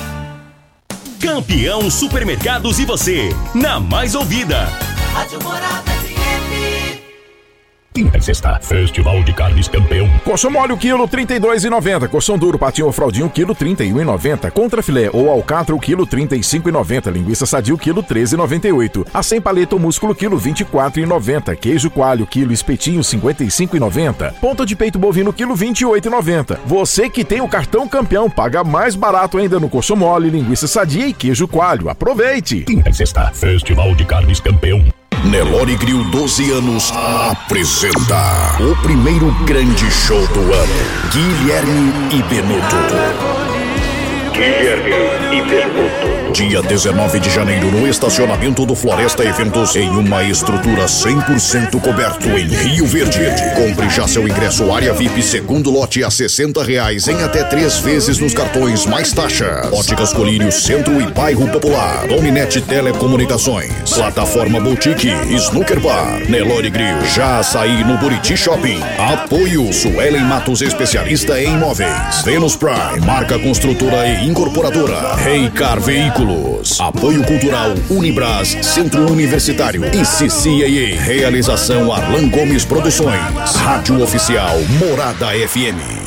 Campeão 1.20 1.92
Supermercados 1.92 2.80
e 2.80 2.86
você, 2.86 3.30
na 3.54 3.80
mais 3.80 4.16
ouvida. 4.16 4.68
Rádio 5.14 5.40
Morada. 5.44 5.91
Quinta 7.94 8.18
e 8.18 8.22
sexta, 8.22 8.58
Festival 8.62 9.22
de 9.22 9.34
Carnes 9.34 9.68
Campeão. 9.68 10.10
Coxão 10.24 10.50
mole, 10.50 10.72
o 10.72 10.78
quilo 10.78 11.06
32,90. 11.06 12.08
Coxão 12.08 12.38
duro, 12.38 12.58
patinho 12.58 12.88
ou 12.88 12.94
fraldinho, 12.94 13.30
quilo 13.30 13.54
31,90. 13.54 14.50
Contra 14.50 14.82
filé 14.82 15.10
ou 15.12 15.30
alcatra, 15.30 15.76
o 15.76 15.80
quilo 15.80 16.08
35,90. 16.08 17.12
Linguiça 17.12 17.46
sadio, 17.46 17.78
quilo 17.78 18.02
13,98. 18.02 19.06
A 19.14 19.22
sem 19.22 19.42
paleta 19.42 19.76
ou 19.76 19.82
músculo, 19.82 20.16
quilo 20.16 20.40
24,90. 20.40 21.54
Queijo 21.58 21.90
coalho, 21.90 22.26
quilo 22.26 22.54
espetinho, 22.54 23.02
55,90. 23.02 24.36
Ponta 24.36 24.66
de 24.66 24.74
peito 24.74 24.98
bovino, 24.98 25.34
quilo 25.34 25.54
28,90. 25.54 26.60
Você 26.66 27.10
que 27.10 27.26
tem 27.26 27.42
o 27.42 27.50
cartão 27.50 27.90
campeão, 27.90 28.30
paga 28.30 28.64
mais 28.64 28.96
barato 28.96 29.38
ainda 29.38 29.60
no 29.60 29.68
coxão 29.68 29.98
mole, 29.98 30.30
linguiça 30.30 30.66
sadia 30.66 31.08
e 31.08 31.14
queijo 31.14 31.46
coalho. 31.46 31.90
Aproveite! 31.90 32.62
Quinta 32.62 32.90
e 32.90 32.94
sexta, 32.94 33.32
Festival 33.34 33.94
de 33.96 34.06
Carnes 34.06 34.40
Campeão. 34.40 35.01
Nelore 35.32 35.78
Grill 35.78 36.04
12 36.12 36.52
anos 36.52 36.92
apresenta 36.92 38.58
o 38.60 38.76
primeiro 38.82 39.32
grande 39.46 39.90
show 39.90 40.28
do 40.28 40.42
ano. 40.42 40.74
Guilherme 41.10 41.94
e 42.12 42.22
Benuto. 42.24 42.76
Guilherme 44.34 44.92
e 45.32 45.42
Benuto. 45.42 45.91
Dia 46.34 46.62
19 46.62 47.20
de 47.20 47.30
janeiro, 47.30 47.70
no 47.72 47.86
estacionamento 47.86 48.66
do 48.66 48.74
Floresta 48.74 49.24
Eventos, 49.24 49.76
em 49.76 49.90
uma 49.90 50.24
estrutura 50.24 50.86
100% 50.86 51.80
coberto 51.82 52.30
em 52.30 52.48
Rio 52.48 52.86
Verde. 52.86 53.20
Compre 53.54 53.90
já 53.90 54.08
seu 54.08 54.26
ingresso 54.26 54.72
área 54.72 54.94
VIP 54.94 55.22
segundo 55.22 55.70
lote 55.70 56.04
a 56.04 56.10
60 56.10 56.64
reais 56.64 57.08
em 57.10 57.22
até 57.22 57.44
três 57.44 57.80
vezes 57.80 58.18
nos 58.18 58.34
cartões 58.34 58.86
mais 58.86 59.12
taxas. 59.12 59.72
Óticas 59.74 60.14
Colírio 60.14 60.52
Centro 60.52 61.02
e 61.02 61.06
Bairro 61.12 61.48
Popular. 61.50 62.08
Dominete 62.08 62.62
Telecomunicações. 62.62 63.92
Plataforma 63.94 64.60
Boutique. 64.60 65.12
Snooker 65.36 65.82
Bar. 65.82 66.22
Nelore 66.30 66.70
Grill. 66.70 67.06
Já 67.14 67.40
açaí 67.40 67.84
no 67.84 67.98
Buriti 67.98 68.38
Shopping. 68.38 68.80
Apoio 69.14 69.72
Suelen 69.74 70.24
Matos, 70.24 70.62
especialista 70.62 71.40
em 71.42 71.54
imóveis. 71.54 72.22
Venus 72.24 72.56
Prime, 72.56 73.06
marca 73.06 73.38
construtora 73.38 74.08
e 74.08 74.28
incorporadora. 74.28 75.16
Reicar 75.16 75.80
Veículos. 76.22 76.80
Apoio 76.80 77.24
Cultural 77.24 77.74
Unibras, 77.90 78.50
Centro 78.62 79.12
Universitário 79.12 79.84
e 79.86 80.04
CCAA. 80.04 81.02
Realização 81.02 81.92
Arlan 81.92 82.30
Gomes 82.30 82.64
Produções. 82.64 83.56
Rádio 83.56 84.02
Oficial 84.02 84.60
Morada 84.80 85.28
FM. 85.48 86.01